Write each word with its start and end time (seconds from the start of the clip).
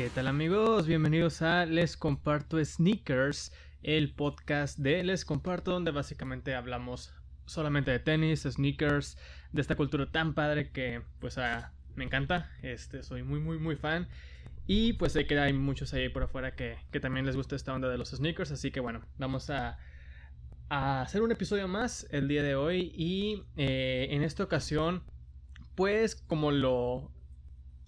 ¿Qué 0.00 0.08
tal 0.08 0.28
amigos? 0.28 0.86
Bienvenidos 0.86 1.42
a 1.42 1.66
Les 1.66 1.94
Comparto 1.94 2.56
Sneakers, 2.64 3.52
el 3.82 4.14
podcast 4.14 4.78
de 4.78 5.04
Les 5.04 5.26
Comparto 5.26 5.72
donde 5.72 5.90
básicamente 5.90 6.54
hablamos 6.54 7.12
solamente 7.44 7.90
de 7.90 7.98
tenis, 7.98 8.44
sneakers, 8.48 9.18
de 9.52 9.60
esta 9.60 9.76
cultura 9.76 10.10
tan 10.10 10.32
padre 10.32 10.70
que 10.70 11.02
pues 11.18 11.36
ah, 11.36 11.74
me 11.96 12.04
encanta, 12.04 12.50
este, 12.62 13.02
soy 13.02 13.24
muy 13.24 13.40
muy 13.40 13.58
muy 13.58 13.76
fan. 13.76 14.08
Y 14.66 14.94
pues 14.94 15.12
sé 15.12 15.26
que 15.26 15.38
hay 15.38 15.52
muchos 15.52 15.92
ahí 15.92 16.08
por 16.08 16.22
afuera 16.22 16.56
que, 16.56 16.78
también 17.02 17.26
les 17.26 17.36
gusta 17.36 17.54
esta 17.54 17.74
onda 17.74 17.90
de 17.90 17.98
los 17.98 18.08
sneakers, 18.08 18.52
así 18.52 18.70
que 18.70 18.80
bueno, 18.80 19.02
vamos 19.18 19.50
a, 19.50 19.76
hacer 20.70 21.20
un 21.20 21.30
episodio 21.30 21.68
más 21.68 22.06
el 22.10 22.26
día 22.26 22.42
de 22.42 22.54
hoy. 22.54 22.90
Y 22.96 23.42
eh, 23.58 24.08
en 24.12 24.22
esta 24.22 24.44
ocasión 24.44 25.02
pues 25.74 26.14
como 26.14 26.52
lo 26.52 27.12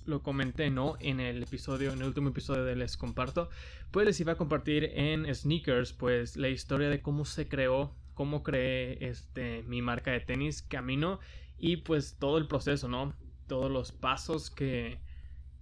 lo 0.04 0.22
comenté, 0.22 0.70
¿no? 0.70 0.96
En 1.00 1.20
el 1.20 1.42
episodio, 1.42 1.92
en 1.92 2.00
el 2.00 2.06
último 2.06 2.30
episodio 2.30 2.64
de 2.64 2.76
Les 2.76 2.96
Comparto, 2.96 3.48
pues 3.90 4.06
les 4.06 4.20
iba 4.20 4.32
a 4.32 4.36
compartir 4.36 4.90
en 4.94 5.32
Sneakers, 5.32 5.92
pues 5.92 6.36
la 6.36 6.48
historia 6.48 6.88
de 6.88 7.00
cómo 7.00 7.24
se 7.24 7.48
creó, 7.48 7.94
cómo 8.14 8.42
creé 8.42 9.08
este, 9.08 9.62
mi 9.64 9.82
marca 9.82 10.10
de 10.10 10.20
tenis, 10.20 10.62
Camino, 10.62 11.20
y 11.58 11.78
pues 11.78 12.16
todo 12.18 12.38
el 12.38 12.48
proceso, 12.48 12.88
¿no? 12.88 13.14
Todos 13.46 13.70
los 13.70 13.92
pasos 13.92 14.50
que, 14.50 14.98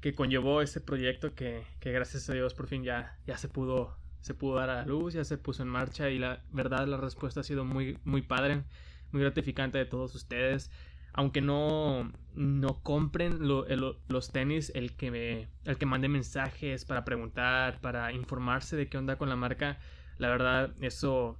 que 0.00 0.14
conllevó 0.14 0.62
ese 0.62 0.80
proyecto 0.80 1.34
que, 1.34 1.62
que, 1.80 1.92
gracias 1.92 2.28
a 2.30 2.32
Dios 2.34 2.54
por 2.54 2.66
fin 2.66 2.82
ya, 2.82 3.18
ya 3.26 3.36
se 3.36 3.48
pudo 3.48 3.98
se 4.20 4.34
pudo 4.34 4.56
dar 4.56 4.68
a 4.68 4.74
la 4.76 4.84
luz, 4.84 5.14
ya 5.14 5.24
se 5.24 5.38
puso 5.38 5.62
en 5.62 5.70
marcha 5.70 6.10
y 6.10 6.18
la 6.18 6.42
verdad 6.52 6.86
la 6.86 6.98
respuesta 6.98 7.40
ha 7.40 7.42
sido 7.42 7.64
muy 7.64 7.98
muy 8.04 8.20
padre, 8.20 8.64
muy 9.12 9.22
gratificante 9.22 9.78
de 9.78 9.86
todos 9.86 10.14
ustedes 10.14 10.70
aunque 11.12 11.40
no, 11.40 12.12
no 12.34 12.82
compren 12.82 13.46
los 13.46 14.32
tenis, 14.32 14.72
el 14.74 14.96
que, 14.96 15.48
el 15.64 15.78
que 15.78 15.86
mande 15.86 16.08
mensajes 16.08 16.84
para 16.84 17.04
preguntar, 17.04 17.80
para 17.80 18.12
informarse 18.12 18.76
de 18.76 18.88
qué 18.88 18.98
onda 18.98 19.16
con 19.16 19.28
la 19.28 19.36
marca, 19.36 19.78
la 20.18 20.28
verdad 20.28 20.74
eso 20.80 21.38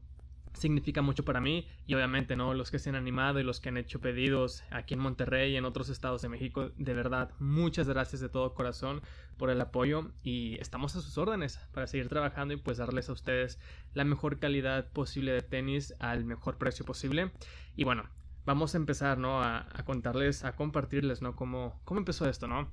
significa 0.52 1.02
mucho 1.02 1.24
para 1.24 1.40
mí. 1.40 1.66
Y 1.86 1.94
obviamente 1.94 2.36
no 2.36 2.54
los 2.54 2.70
que 2.70 2.78
se 2.78 2.90
han 2.90 2.96
animado 2.96 3.40
y 3.40 3.42
los 3.42 3.60
que 3.60 3.68
han 3.68 3.76
hecho 3.76 4.00
pedidos 4.00 4.64
aquí 4.70 4.94
en 4.94 5.00
Monterrey 5.00 5.52
y 5.52 5.56
en 5.56 5.64
otros 5.64 5.88
estados 5.88 6.22
de 6.22 6.28
México 6.28 6.70
de 6.76 6.94
verdad 6.94 7.30
muchas 7.38 7.88
gracias 7.88 8.20
de 8.20 8.28
todo 8.28 8.54
corazón 8.54 9.02
por 9.36 9.50
el 9.50 9.60
apoyo 9.60 10.10
y 10.22 10.56
estamos 10.60 10.94
a 10.96 11.00
sus 11.00 11.16
órdenes 11.18 11.58
para 11.72 11.86
seguir 11.86 12.08
trabajando 12.08 12.54
y 12.54 12.58
pues 12.58 12.78
darles 12.78 13.08
a 13.08 13.12
ustedes 13.12 13.58
la 13.94 14.04
mejor 14.04 14.38
calidad 14.38 14.90
posible 14.92 15.32
de 15.32 15.42
tenis 15.42 15.94
al 15.98 16.24
mejor 16.24 16.58
precio 16.58 16.84
posible. 16.84 17.30
Y 17.76 17.84
bueno 17.84 18.04
vamos 18.44 18.74
a 18.74 18.78
empezar, 18.78 19.18
¿no? 19.18 19.42
A, 19.42 19.66
contarles, 19.84 20.44
a 20.44 20.56
compartirles, 20.56 21.22
¿no? 21.22 21.36
Cómo, 21.36 21.80
cómo 21.84 22.00
empezó 22.00 22.28
esto, 22.28 22.46
¿no? 22.46 22.70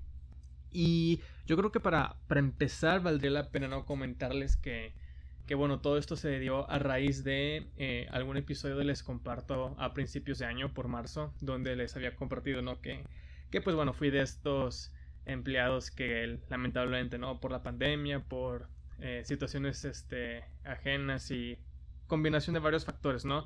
Y 0.72 1.22
yo 1.46 1.58
creo 1.58 1.72
que 1.72 1.80
para, 1.80 2.18
para 2.28 2.40
empezar 2.40 3.02
valdría 3.02 3.32
la 3.32 3.50
pena, 3.52 3.68
¿no? 3.68 3.86
Comentarles 3.86 4.58
que, 4.58 4.94
que 5.46 5.56
bueno, 5.56 5.80
todo 5.80 5.98
esto 5.98 6.16
se 6.16 6.40
dio 6.40 6.70
a 6.70 6.80
raíz 6.80 7.24
de 7.24 7.72
eh, 7.78 8.08
algún 8.12 8.38
episodio 8.38 8.78
que 8.78 8.84
les 8.84 9.04
comparto 9.04 9.76
a 9.80 9.94
principios 9.94 10.40
de 10.40 10.46
año, 10.46 10.74
por 10.74 10.88
marzo, 10.88 11.34
donde 11.40 11.76
les 11.76 11.96
había 11.96 12.16
compartido, 12.16 12.62
¿no? 12.62 12.82
Que, 12.82 13.04
que 13.50 13.62
pues 13.62 13.76
bueno, 13.76 13.94
fui 13.94 14.10
de 14.10 14.22
estos 14.22 14.92
empleados 15.26 15.92
que 15.92 16.40
lamentablemente, 16.50 17.18
¿no? 17.18 17.40
Por 17.40 17.52
la 17.52 17.64
pandemia, 17.64 18.24
por 18.24 18.70
eh, 19.00 19.22
situaciones 19.26 19.86
este, 19.86 20.44
ajenas 20.64 21.30
y 21.32 21.58
combinación 22.08 22.54
de 22.54 22.60
varios 22.60 22.86
factores, 22.86 23.26
¿no? 23.26 23.46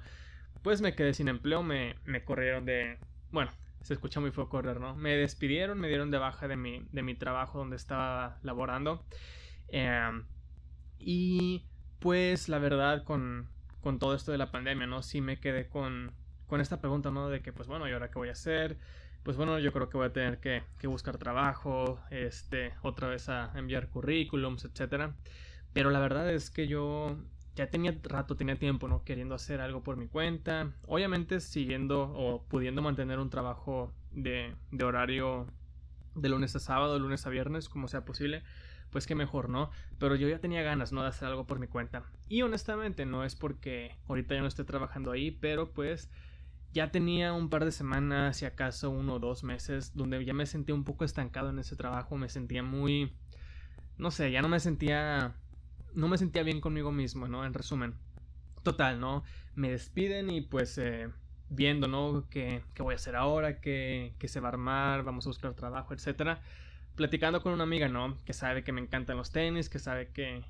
Pues 0.61 0.81
me 0.81 0.95
quedé 0.95 1.13
sin 1.13 1.27
empleo, 1.27 1.63
me, 1.63 1.95
me 2.05 2.23
corrieron 2.23 2.65
de... 2.65 2.97
Bueno, 3.31 3.51
se 3.81 3.93
escucha 3.93 4.19
muy 4.19 4.31
feo 4.31 4.49
correr, 4.49 4.79
¿no? 4.79 4.95
Me 4.95 5.15
despidieron, 5.15 5.79
me 5.79 5.87
dieron 5.87 6.11
de 6.11 6.17
baja 6.17 6.47
de 6.47 6.55
mi, 6.55 6.85
de 6.91 7.01
mi 7.03 7.15
trabajo 7.15 7.59
donde 7.59 7.75
estaba 7.75 8.39
laborando. 8.43 9.03
Em, 9.69 10.25
y 10.99 11.65
pues 11.99 12.49
la 12.49 12.59
verdad 12.59 13.03
con, 13.03 13.49
con 13.81 13.99
todo 13.99 14.15
esto 14.15 14.31
de 14.31 14.37
la 14.37 14.51
pandemia, 14.51 14.87
¿no? 14.87 15.01
Sí 15.01 15.21
me 15.21 15.39
quedé 15.39 15.67
con, 15.67 16.11
con 16.47 16.61
esta 16.61 16.79
pregunta, 16.79 17.11
¿no? 17.11 17.29
De 17.29 17.41
que 17.41 17.53
pues 17.53 17.67
bueno, 17.67 17.87
¿y 17.87 17.91
ahora 17.93 18.09
qué 18.09 18.19
voy 18.19 18.29
a 18.29 18.33
hacer? 18.33 18.77
Pues 19.23 19.37
bueno, 19.37 19.59
yo 19.59 19.71
creo 19.71 19.89
que 19.89 19.97
voy 19.97 20.07
a 20.07 20.13
tener 20.13 20.39
que, 20.39 20.63
que 20.79 20.87
buscar 20.87 21.17
trabajo, 21.17 21.99
este, 22.09 22.73
otra 22.81 23.07
vez 23.07 23.29
a 23.29 23.51
enviar 23.55 23.89
currículums, 23.89 24.65
etcétera. 24.65 25.15
Pero 25.73 25.89
la 25.91 25.99
verdad 25.99 26.29
es 26.31 26.49
que 26.49 26.67
yo 26.67 27.17
ya 27.55 27.69
tenía 27.69 27.97
rato, 28.03 28.35
tenía 28.35 28.57
tiempo, 28.57 28.87
¿no? 28.87 29.03
Queriendo 29.03 29.35
hacer 29.35 29.61
algo 29.61 29.83
por 29.83 29.97
mi 29.97 30.07
cuenta. 30.07 30.71
Obviamente 30.87 31.39
siguiendo 31.39 32.03
o 32.03 32.43
pudiendo 32.43 32.81
mantener 32.81 33.19
un 33.19 33.29
trabajo 33.29 33.93
de, 34.11 34.55
de 34.71 34.83
horario 34.83 35.47
de 36.15 36.29
lunes 36.29 36.55
a 36.55 36.59
sábado, 36.59 36.97
lunes 36.99 37.25
a 37.25 37.29
viernes, 37.29 37.69
como 37.69 37.87
sea 37.87 38.05
posible, 38.05 38.43
pues 38.89 39.07
que 39.07 39.15
mejor, 39.15 39.49
¿no? 39.49 39.69
Pero 39.97 40.15
yo 40.15 40.27
ya 40.27 40.39
tenía 40.39 40.61
ganas, 40.61 40.91
¿no? 40.91 41.01
De 41.01 41.09
hacer 41.09 41.27
algo 41.27 41.45
por 41.45 41.59
mi 41.59 41.67
cuenta. 41.67 42.03
Y 42.27 42.41
honestamente 42.41 43.05
no 43.05 43.23
es 43.23 43.35
porque 43.35 43.97
ahorita 44.07 44.35
ya 44.35 44.41
no 44.41 44.47
esté 44.47 44.63
trabajando 44.63 45.11
ahí, 45.11 45.31
pero 45.31 45.71
pues 45.71 46.09
ya 46.73 46.91
tenía 46.91 47.33
un 47.33 47.49
par 47.49 47.65
de 47.65 47.71
semanas, 47.71 48.37
si 48.37 48.45
acaso 48.45 48.89
uno 48.89 49.15
o 49.15 49.19
dos 49.19 49.43
meses, 49.43 49.95
donde 49.95 50.23
ya 50.23 50.33
me 50.33 50.45
sentía 50.45 50.75
un 50.75 50.85
poco 50.85 51.03
estancado 51.03 51.49
en 51.49 51.59
ese 51.59 51.75
trabajo, 51.75 52.15
me 52.15 52.29
sentía 52.29 52.63
muy... 52.63 53.13
No 53.97 54.09
sé, 54.09 54.31
ya 54.31 54.41
no 54.41 54.49
me 54.49 54.59
sentía 54.59 55.35
no 55.93 56.07
me 56.07 56.17
sentía 56.17 56.43
bien 56.43 56.61
conmigo 56.61 56.91
mismo, 56.91 57.27
¿no? 57.27 57.45
En 57.45 57.53
resumen. 57.53 57.95
Total, 58.63 58.99
¿no? 58.99 59.23
Me 59.55 59.71
despiden 59.71 60.29
y 60.29 60.41
pues 60.41 60.77
eh, 60.77 61.09
viendo, 61.49 61.87
¿no? 61.87 62.25
¿Qué, 62.29 62.63
voy 62.79 62.93
a 62.93 62.95
hacer 62.95 63.15
ahora? 63.15 63.59
¿Qué, 63.59 64.13
se 64.23 64.39
va 64.39 64.49
a 64.49 64.51
armar? 64.51 65.03
Vamos 65.03 65.25
a 65.25 65.29
buscar 65.29 65.53
trabajo, 65.53 65.93
etcétera. 65.93 66.41
Platicando 66.95 67.41
con 67.41 67.53
una 67.53 67.63
amiga, 67.63 67.87
¿no? 67.87 68.17
Que 68.25 68.33
sabe 68.33 68.63
que 68.63 68.71
me 68.71 68.81
encantan 68.81 69.17
los 69.17 69.31
tenis, 69.31 69.69
que 69.69 69.79
sabe 69.79 70.09
que, 70.09 70.43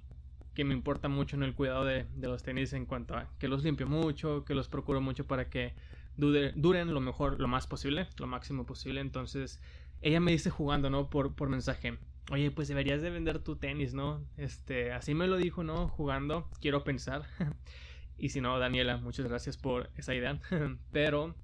que 0.54 0.64
me 0.64 0.74
importa 0.74 1.08
mucho 1.08 1.36
en 1.36 1.44
el 1.44 1.56
cuidado 1.56 1.86
de, 1.86 2.06
los 2.20 2.44
tenis 2.44 2.74
en 2.74 2.86
cuanto 2.86 3.16
a 3.16 3.28
que 3.40 3.48
los 3.48 3.64
limpio 3.64 3.88
mucho, 3.88 4.46
que 4.46 4.54
los 4.54 4.68
procuro 4.68 5.02
mucho 5.02 5.26
para 5.26 5.50
que 5.50 5.74
duren 6.18 6.94
lo 6.94 7.00
mejor, 7.00 7.40
lo 7.40 7.48
más 7.48 7.68
posible, 7.68 8.08
lo 8.18 8.28
máximo 8.28 8.66
posible. 8.66 9.02
Entonces, 9.02 9.62
ella 10.02 10.20
me 10.20 10.32
dice 10.32 10.50
jugando, 10.50 10.90
¿no? 10.90 11.10
Por, 11.10 11.34
por 11.34 11.50
mensaje 11.50 11.98
oye, 12.30 12.52
pues 12.52 12.68
deberías 12.68 13.02
de 13.02 13.10
vender 13.10 13.40
tu 13.40 13.56
tenis, 13.56 13.94
¿no? 13.94 14.24
Este, 14.38 14.92
así 14.92 15.14
me 15.14 15.28
lo 15.28 15.38
dijo, 15.38 15.64
¿no? 15.64 15.88
Jugando, 15.88 16.50
quiero 16.60 16.84
pensar. 16.84 17.24
y 18.18 18.30
si 18.30 18.42
no, 18.42 18.58
Daniela, 18.60 18.98
muchas 18.98 19.28
gracias 19.28 19.58
por 19.58 19.90
esa 19.96 20.14
idea. 20.14 20.40
Pero 20.92 21.36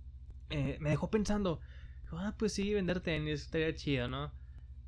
eh, 0.49 0.77
me 0.79 0.89
dejó 0.89 1.09
pensando, 1.09 1.59
ah, 2.11 2.35
pues 2.37 2.53
sí, 2.53 2.73
vender 2.73 3.01
tenis 3.01 3.41
estaría 3.41 3.73
chido, 3.75 4.07
¿no? 4.07 4.31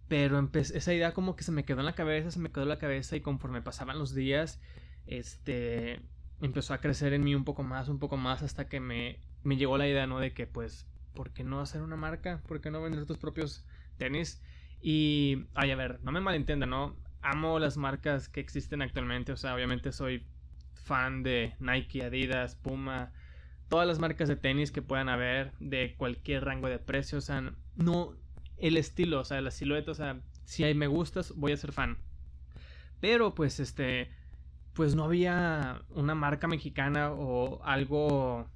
Pero 0.07 0.49
esa 0.53 0.93
idea 0.93 1.13
como 1.13 1.35
que 1.35 1.43
se 1.43 1.51
me 1.51 1.65
quedó 1.65 1.79
en 1.79 1.85
la 1.85 1.95
cabeza, 1.95 2.31
se 2.31 2.39
me 2.39 2.49
quedó 2.51 2.63
en 2.63 2.69
la 2.69 2.79
cabeza 2.79 3.15
y 3.15 3.21
conforme 3.21 3.61
pasaban 3.61 3.99
los 3.99 4.15
días, 4.15 4.59
este, 5.05 6.01
empezó 6.41 6.73
a 6.73 6.79
crecer 6.81 7.13
en 7.13 7.23
mí 7.23 7.35
un 7.35 7.45
poco 7.45 7.61
más, 7.61 7.89
un 7.89 7.99
poco 7.99 8.17
más, 8.17 8.41
hasta 8.41 8.67
que 8.67 8.79
me, 8.79 9.19
me 9.43 9.55
llegó 9.57 9.77
la 9.77 9.87
idea, 9.87 10.07
¿no? 10.07 10.19
De 10.19 10.33
que, 10.33 10.47
pues, 10.47 10.87
¿por 11.13 11.31
qué 11.31 11.43
no 11.43 11.59
hacer 11.59 11.81
una 11.81 11.95
marca? 11.95 12.41
¿Por 12.47 12.59
qué 12.61 12.71
no 12.71 12.81
vender 12.81 13.05
tus 13.05 13.17
propios 13.17 13.65
tenis? 13.97 14.41
Y, 14.81 15.45
ay, 15.55 15.71
a 15.71 15.75
ver, 15.75 15.99
no 16.03 16.11
me 16.11 16.21
malentienda, 16.21 16.65
¿no? 16.65 16.95
Amo 17.21 17.59
las 17.59 17.77
marcas 17.77 18.29
que 18.29 18.39
existen 18.39 18.81
actualmente, 18.81 19.31
o 19.31 19.37
sea, 19.37 19.53
obviamente 19.53 19.91
soy 19.91 20.25
fan 20.73 21.21
de 21.23 21.55
Nike, 21.59 22.03
Adidas, 22.03 22.55
Puma, 22.55 23.11
todas 23.67 23.87
las 23.87 23.99
marcas 23.99 24.29
de 24.29 24.35
tenis 24.35 24.71
que 24.71 24.81
puedan 24.81 25.09
haber 25.09 25.51
de 25.59 25.95
cualquier 25.97 26.45
rango 26.45 26.67
de 26.69 26.79
precio, 26.79 27.17
o 27.17 27.21
sea, 27.21 27.53
no 27.75 28.15
el 28.57 28.77
estilo, 28.77 29.19
o 29.19 29.25
sea, 29.25 29.41
la 29.41 29.51
silueta, 29.51 29.91
o 29.91 29.95
sea, 29.95 30.21
si 30.45 30.63
hay 30.63 30.73
me 30.73 30.87
gustas, 30.87 31.33
voy 31.35 31.51
a 31.51 31.57
ser 31.57 31.71
fan. 31.71 31.97
Pero 32.99 33.35
pues 33.35 33.59
este 33.59 34.11
pues 34.73 34.95
no 34.95 35.03
había 35.03 35.81
una 35.89 36.15
marca 36.15 36.47
mexicana 36.47 37.11
o 37.11 37.61
algo 37.63 38.49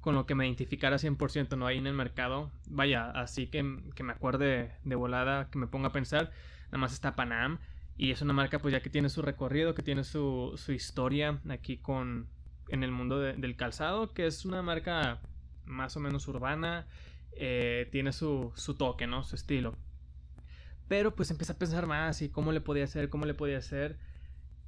con 0.00 0.14
lo 0.14 0.26
que 0.26 0.34
me 0.34 0.46
identificara 0.46 0.96
100%, 0.96 1.56
no 1.56 1.66
hay 1.66 1.78
en 1.78 1.86
el 1.86 1.94
mercado. 1.94 2.50
Vaya, 2.66 3.10
así 3.10 3.46
que, 3.46 3.82
que, 3.94 4.02
me 4.02 4.12
acuerde 4.12 4.72
de 4.84 4.94
volada, 4.94 5.50
que 5.50 5.58
me 5.58 5.66
ponga 5.66 5.88
a 5.88 5.92
pensar, 5.92 6.30
nada 6.66 6.78
más 6.78 6.92
está 6.92 7.16
Panam. 7.16 7.58
Y 7.96 8.12
es 8.12 8.22
una 8.22 8.32
marca 8.32 8.58
pues 8.60 8.72
ya 8.72 8.80
que 8.80 8.88
tiene 8.88 9.10
su 9.10 9.20
recorrido, 9.20 9.74
que 9.74 9.82
tiene 9.82 10.04
su, 10.04 10.54
su 10.56 10.72
historia 10.72 11.40
aquí 11.50 11.76
con 11.76 12.28
en 12.70 12.84
el 12.84 12.92
mundo 12.92 13.18
del 13.18 13.56
calzado, 13.56 14.14
que 14.14 14.26
es 14.26 14.44
una 14.44 14.62
marca 14.62 15.20
más 15.66 15.96
o 15.96 16.00
menos 16.00 16.28
urbana, 16.28 16.86
eh, 17.32 17.88
tiene 17.92 18.12
su, 18.12 18.52
su 18.54 18.74
toque, 18.74 19.06
¿no? 19.06 19.24
Su 19.24 19.34
estilo. 19.34 19.76
Pero 20.88 21.14
pues 21.14 21.30
empecé 21.30 21.52
a 21.52 21.58
pensar 21.58 21.86
más 21.86 22.22
y 22.22 22.28
cómo 22.28 22.52
le 22.52 22.60
podía 22.60 22.84
hacer, 22.84 23.08
cómo 23.08 23.26
le 23.26 23.34
podía 23.34 23.58
hacer. 23.58 23.98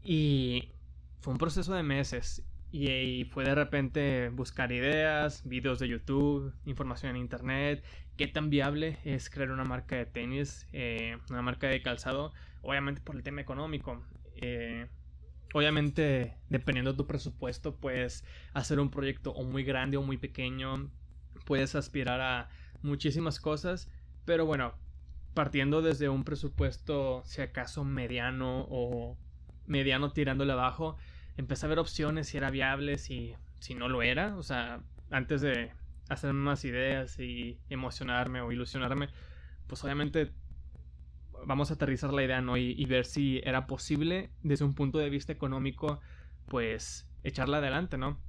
Y 0.02 0.73
fue 1.20 1.32
un 1.32 1.38
proceso 1.38 1.75
de 1.75 1.82
meses. 1.82 2.44
Y, 2.74 3.26
fue 3.26 3.44
de 3.44 3.54
repente 3.54 4.30
buscar 4.30 4.72
ideas, 4.72 5.46
videos 5.46 5.78
de 5.78 5.88
YouTube, 5.88 6.54
información 6.64 7.10
en 7.10 7.19
internet, 7.19 7.84
qué 8.16 8.26
tan 8.26 8.48
viable 8.48 8.98
es 9.04 9.28
crear 9.28 9.50
una 9.50 9.64
marca 9.64 9.96
de 9.96 10.06
tenis, 10.06 10.66
eh, 10.72 11.19
una 11.28 11.42
marca 11.42 11.69
de 11.69 11.82
calzado, 11.82 12.32
obviamente 12.62 13.02
por 13.02 13.14
el 13.14 13.22
tema 13.22 13.42
económico. 13.42 14.02
Eh, 14.36 14.88
obviamente, 15.52 16.38
dependiendo 16.48 16.92
de 16.92 16.96
tu 16.96 17.06
presupuesto, 17.06 17.76
puedes 17.76 18.24
hacer 18.54 18.80
un 18.80 18.90
proyecto 18.90 19.32
o 19.32 19.44
muy 19.44 19.64
grande 19.64 19.98
o 19.98 20.02
muy 20.02 20.16
pequeño, 20.16 20.90
puedes 21.44 21.75
aspirar 21.75 22.22
a 22.22 22.48
muchísimas 22.80 23.38
cosas, 23.38 23.90
pero 24.25 24.46
bueno, 24.46 24.72
partiendo 25.34 25.82
desde 25.82 26.08
un 26.08 26.25
presupuesto, 26.25 27.22
si 27.26 27.42
acaso 27.42 27.84
mediano 27.84 28.66
o 28.70 29.18
mediano 29.66 30.12
tirándole 30.12 30.52
abajo, 30.52 30.96
empecé 31.37 31.67
a 31.67 31.69
ver 31.69 31.79
opciones 31.79 32.29
si 32.29 32.37
era 32.37 32.50
viable, 32.50 32.99
si, 32.99 33.34
si 33.58 33.75
no 33.75 33.88
lo 33.88 34.02
era. 34.02 34.37
O 34.37 34.43
sea, 34.43 34.82
antes 35.11 35.40
de 35.40 35.73
hacerme 36.08 36.40
más 36.40 36.64
ideas 36.64 37.19
y 37.19 37.58
emocionarme 37.69 38.40
o 38.40 38.52
ilusionarme, 38.52 39.08
pues 39.67 39.82
obviamente 39.84 40.32
vamos 41.46 41.70
a 41.70 41.75
aterrizar 41.75 42.12
la 42.12 42.23
idea, 42.23 42.40
¿no? 42.40 42.56
Y, 42.56 42.75
y, 42.76 42.84
ver 42.84 43.05
si 43.05 43.40
era 43.44 43.67
posible 43.67 44.31
desde 44.43 44.64
un 44.64 44.75
punto 44.75 44.99
de 44.99 45.11
vista 45.11 45.32
económico, 45.32 46.00
pues 46.46 47.08
echarla 47.25 47.58
adelante, 47.58 47.99
¿no? 47.99 48.20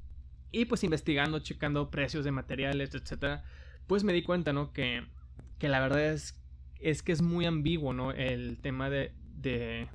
Y 0.52 0.66
pues 0.66 0.84
investigando, 0.84 1.40
checando 1.40 1.90
precios 1.90 2.26
de 2.26 2.32
materiales, 2.32 2.94
etcétera, 2.96 3.44
pues 3.88 4.04
me 4.04 4.14
di 4.14 4.24
cuenta, 4.24 4.54
¿no? 4.54 4.72
Que, 4.72 5.06
que 5.60 5.68
la 5.68 5.80
verdad 5.80 6.14
es, 6.14 6.40
es 6.80 7.04
que 7.04 7.12
es 7.12 7.22
muy 7.22 7.46
ambiguo, 7.46 7.94
¿no? 7.94 8.12
El 8.12 8.60
tema 8.62 8.90
de, 8.90 9.14
de, 9.36 9.88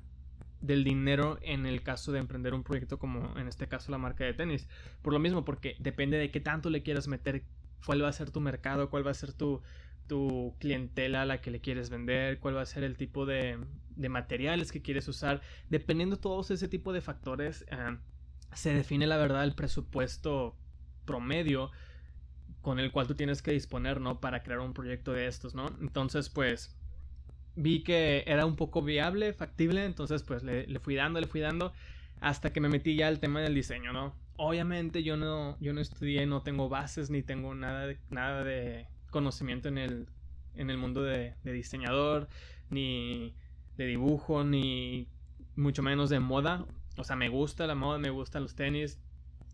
del 0.61 0.83
dinero 0.83 1.39
en 1.41 1.65
el 1.65 1.83
caso 1.83 2.11
de 2.11 2.19
emprender 2.19 2.53
un 2.53 2.63
proyecto 2.63 2.99
como 2.99 3.37
en 3.37 3.47
este 3.47 3.67
caso 3.67 3.91
la 3.91 3.97
marca 3.97 4.23
de 4.23 4.33
tenis. 4.33 4.67
Por 5.01 5.13
lo 5.13 5.19
mismo, 5.19 5.45
porque 5.45 5.75
depende 5.79 6.17
de 6.17 6.31
qué 6.31 6.39
tanto 6.39 6.69
le 6.69 6.83
quieras 6.83 7.07
meter, 7.07 7.43
cuál 7.85 8.03
va 8.03 8.09
a 8.09 8.13
ser 8.13 8.31
tu 8.31 8.41
mercado, 8.41 8.89
cuál 8.89 9.05
va 9.05 9.11
a 9.11 9.15
ser 9.15 9.33
tu, 9.33 9.61
tu 10.07 10.55
clientela 10.59 11.21
a 11.21 11.25
la 11.25 11.41
que 11.41 11.51
le 11.51 11.61
quieres 11.61 11.89
vender, 11.89 12.39
cuál 12.39 12.57
va 12.57 12.61
a 12.61 12.65
ser 12.65 12.83
el 12.83 12.97
tipo 12.97 13.25
de, 13.25 13.57
de 13.95 14.09
materiales 14.09 14.71
que 14.71 14.81
quieres 14.81 15.07
usar. 15.07 15.41
Dependiendo 15.69 16.17
de 16.17 16.21
todos 16.21 16.51
ese 16.51 16.67
tipo 16.67 16.93
de 16.93 17.01
factores, 17.01 17.65
eh, 17.69 17.97
se 18.53 18.73
define 18.73 19.07
la 19.07 19.17
verdad 19.17 19.43
el 19.43 19.55
presupuesto 19.55 20.55
promedio 21.05 21.71
con 22.61 22.79
el 22.79 22.91
cual 22.91 23.07
tú 23.07 23.15
tienes 23.15 23.41
que 23.41 23.51
disponer, 23.51 24.01
¿no? 24.01 24.19
Para 24.19 24.43
crear 24.43 24.59
un 24.59 24.73
proyecto 24.73 25.13
de 25.13 25.27
estos, 25.27 25.55
¿no? 25.55 25.67
Entonces, 25.81 26.29
pues, 26.29 26.75
vi 27.59 27.83
que 27.83 28.23
era 28.25 28.45
un 28.45 28.55
poco 28.55 28.81
viable, 28.81 29.33
factible, 29.33 29.85
entonces, 29.85 30.23
pues, 30.23 30.43
le, 30.43 30.65
le 30.65 30.79
fui 30.79 30.95
dando, 30.95 31.19
le 31.19 31.27
fui 31.27 31.41
dando, 31.41 31.73
hasta 32.21 32.51
que 32.53 32.61
me 32.61 32.69
metí 32.69 32.95
ya 32.95 33.07
al 33.07 33.19
tema 33.19 33.41
del 33.41 33.53
diseño, 33.53 33.93
¿no? 33.93 34.15
Obviamente 34.37 35.03
yo 35.03 35.17
no, 35.17 35.57
yo 35.59 35.73
no 35.73 35.81
estudié, 35.81 36.25
no 36.25 36.41
tengo 36.41 36.69
bases, 36.69 37.09
ni 37.09 37.21
tengo 37.21 37.53
nada 37.55 37.87
de, 37.87 37.97
nada 38.09 38.43
de 38.43 38.87
conocimiento 39.09 39.67
en 39.67 39.77
el, 39.77 40.07
en 40.55 40.69
el 40.69 40.77
mundo 40.77 41.03
de, 41.03 41.33
diseñador, 41.43 42.29
ni 42.69 43.35
de 43.75 43.85
dibujo, 43.85 44.45
ni 44.45 45.09
mucho 45.55 45.83
menos 45.83 46.09
de 46.09 46.21
moda. 46.21 46.65
O 46.97 47.03
sea, 47.03 47.17
me 47.17 47.27
gusta 47.27 47.67
la 47.67 47.75
moda, 47.75 47.97
me 47.97 48.09
gustan 48.09 48.43
los 48.43 48.55
tenis, 48.55 48.99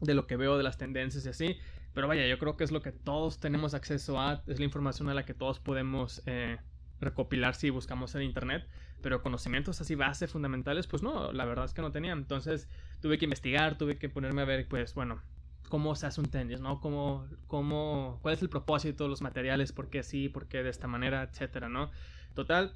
de 0.01 0.13
lo 0.13 0.27
que 0.27 0.35
veo 0.35 0.57
de 0.57 0.63
las 0.63 0.77
tendencias 0.77 1.25
y 1.25 1.29
así. 1.29 1.57
Pero 1.93 2.07
vaya, 2.07 2.27
yo 2.27 2.37
creo 2.37 2.55
que 2.55 2.63
es 2.63 2.71
lo 2.71 2.81
que 2.81 2.91
todos 2.91 3.39
tenemos 3.39 3.73
acceso 3.73 4.19
a, 4.19 4.43
es 4.45 4.59
la 4.59 4.65
información 4.65 5.09
a 5.09 5.13
la 5.13 5.25
que 5.25 5.33
todos 5.33 5.59
podemos 5.59 6.21
eh, 6.25 6.57
recopilar 6.99 7.55
si 7.55 7.69
buscamos 7.69 8.15
en 8.15 8.23
internet. 8.23 8.67
Pero 9.01 9.21
conocimientos 9.21 9.81
así 9.81 9.95
base 9.95 10.27
fundamentales, 10.27 10.87
pues 10.87 11.03
no, 11.03 11.31
la 11.31 11.45
verdad 11.45 11.65
es 11.65 11.73
que 11.73 11.81
no 11.81 11.91
tenía. 11.91 12.13
Entonces 12.13 12.67
tuve 13.01 13.17
que 13.17 13.25
investigar, 13.25 13.77
tuve 13.77 13.97
que 13.97 14.09
ponerme 14.09 14.41
a 14.41 14.45
ver, 14.45 14.67
pues 14.67 14.93
bueno, 14.93 15.21
cómo 15.69 15.95
se 15.95 16.07
hace 16.07 16.21
un 16.21 16.27
tenis, 16.27 16.61
¿no? 16.61 16.79
Cómo, 16.79 17.27
cómo, 17.47 18.19
cuál 18.21 18.33
es 18.33 18.41
el 18.41 18.49
propósito, 18.49 19.07
los 19.07 19.21
materiales, 19.21 19.71
por 19.71 19.89
qué 19.89 20.03
sí, 20.03 20.29
por 20.29 20.47
qué 20.47 20.63
de 20.63 20.69
esta 20.69 20.87
manera, 20.87 21.23
etcétera, 21.23 21.69
¿no? 21.69 21.91
Total, 22.33 22.75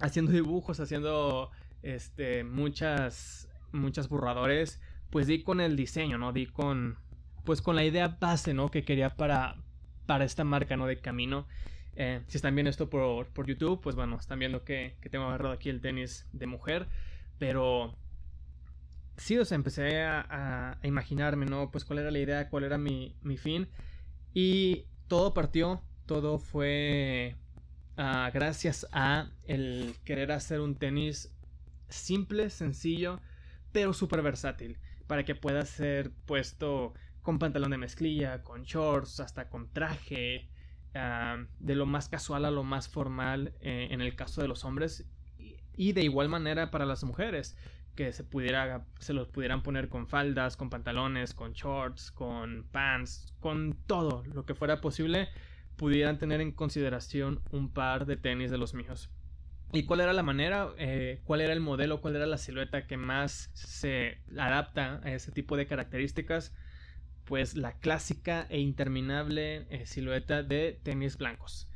haciendo 0.00 0.32
dibujos, 0.32 0.80
haciendo 0.80 1.50
este, 1.82 2.44
muchas, 2.44 3.48
muchas 3.72 4.08
borradores, 4.08 4.80
pues 5.10 5.26
di 5.26 5.42
con 5.42 5.60
el 5.60 5.76
diseño, 5.76 6.18
¿no? 6.18 6.32
Di 6.32 6.46
con, 6.46 6.98
pues 7.44 7.62
con 7.62 7.76
la 7.76 7.84
idea 7.84 8.16
base, 8.20 8.54
¿no? 8.54 8.70
Que 8.70 8.84
quería 8.84 9.16
para, 9.16 9.56
para 10.06 10.24
esta 10.24 10.44
marca, 10.44 10.76
¿no? 10.76 10.86
De 10.86 11.00
camino. 11.00 11.46
Eh, 12.00 12.22
si 12.28 12.38
están 12.38 12.54
viendo 12.54 12.70
esto 12.70 12.88
por, 12.88 13.26
por, 13.26 13.48
YouTube, 13.48 13.80
pues 13.80 13.96
bueno, 13.96 14.16
están 14.16 14.38
viendo 14.38 14.62
que, 14.62 14.96
que 15.00 15.10
tengo 15.10 15.24
agarrado 15.24 15.52
aquí 15.52 15.68
el 15.68 15.80
tenis 15.80 16.28
de 16.32 16.46
mujer, 16.46 16.86
pero 17.40 17.98
sí, 19.16 19.36
o 19.36 19.44
sea, 19.44 19.56
empecé 19.56 20.02
a, 20.04 20.78
a, 20.80 20.86
imaginarme, 20.86 21.44
¿no? 21.46 21.72
Pues 21.72 21.84
cuál 21.84 21.98
era 21.98 22.12
la 22.12 22.20
idea, 22.20 22.50
cuál 22.50 22.62
era 22.62 22.78
mi, 22.78 23.16
mi 23.22 23.36
fin. 23.36 23.66
Y 24.32 24.84
todo 25.08 25.34
partió, 25.34 25.82
todo 26.06 26.38
fue 26.38 27.34
uh, 27.96 28.30
gracias 28.32 28.86
a 28.92 29.30
el 29.48 29.96
querer 30.04 30.30
hacer 30.30 30.60
un 30.60 30.76
tenis 30.76 31.34
simple, 31.88 32.50
sencillo, 32.50 33.20
pero 33.72 33.92
súper 33.92 34.22
versátil. 34.22 34.78
Para 35.08 35.24
que 35.24 35.34
pueda 35.34 35.64
ser 35.64 36.12
puesto 36.26 36.94
con 37.22 37.40
pantalón 37.40 37.72
de 37.72 37.78
mezclilla, 37.78 38.44
con 38.44 38.62
shorts, 38.62 39.18
hasta 39.18 39.48
con 39.48 39.68
traje. 39.72 40.48
De 40.92 41.74
lo 41.74 41.86
más 41.86 42.08
casual 42.08 42.44
a 42.44 42.50
lo 42.50 42.64
más 42.64 42.88
formal 42.88 43.54
eh, 43.60 43.88
en 43.90 44.00
el 44.00 44.16
caso 44.16 44.42
de 44.42 44.48
los 44.48 44.64
hombres. 44.64 45.06
Y 45.76 45.92
de 45.92 46.02
igual 46.02 46.28
manera 46.28 46.70
para 46.70 46.86
las 46.86 47.04
mujeres 47.04 47.56
que 47.94 48.12
se 48.12 48.24
pudiera 48.24 48.86
se 49.00 49.12
los 49.12 49.28
pudieran 49.28 49.62
poner 49.62 49.88
con 49.88 50.06
faldas, 50.06 50.56
con 50.56 50.70
pantalones, 50.70 51.34
con 51.34 51.52
shorts, 51.52 52.12
con 52.12 52.64
pants, 52.70 53.34
con 53.40 53.76
todo 53.86 54.24
lo 54.32 54.44
que 54.44 54.54
fuera 54.54 54.80
posible, 54.80 55.28
pudieran 55.76 56.18
tener 56.18 56.40
en 56.40 56.52
consideración 56.52 57.40
un 57.50 57.72
par 57.72 58.06
de 58.06 58.16
tenis 58.16 58.50
de 58.50 58.58
los 58.58 58.74
míos. 58.74 59.10
¿Y 59.72 59.84
cuál 59.84 60.00
era 60.00 60.12
la 60.12 60.22
manera? 60.22 60.70
Eh, 60.78 61.20
¿Cuál 61.24 61.42
era 61.42 61.52
el 61.52 61.60
modelo? 61.60 62.00
¿Cuál 62.00 62.16
era 62.16 62.26
la 62.26 62.38
silueta 62.38 62.86
que 62.86 62.96
más 62.96 63.50
se 63.52 64.22
adapta 64.36 65.00
a 65.02 65.12
ese 65.12 65.30
tipo 65.30 65.56
de 65.56 65.66
características? 65.66 66.54
Pues 67.28 67.56
la 67.56 67.74
clásica 67.74 68.46
e 68.48 68.58
interminable 68.58 69.66
eh, 69.68 69.84
silueta 69.84 70.42
de 70.42 70.80
tenis 70.82 71.18
blancos. 71.18 71.68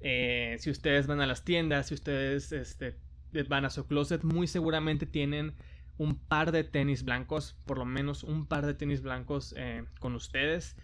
Eh, 0.00 0.56
si 0.58 0.70
ustedes 0.70 1.06
van 1.06 1.20
a 1.20 1.26
las 1.26 1.44
tiendas, 1.44 1.86
si 1.86 1.94
ustedes 1.94 2.50
este, 2.50 2.98
van 3.48 3.64
a 3.64 3.70
su 3.70 3.86
closet, 3.86 4.24
muy 4.24 4.48
seguramente 4.48 5.06
tienen 5.06 5.54
un 5.98 6.18
par 6.18 6.50
de 6.50 6.64
tenis 6.64 7.04
blancos, 7.04 7.56
por 7.64 7.78
lo 7.78 7.84
menos 7.84 8.24
un 8.24 8.46
par 8.46 8.66
de 8.66 8.74
tenis 8.74 9.02
blancos 9.02 9.54
eh, 9.56 9.84
con 10.00 10.16
ustedes. 10.16 10.74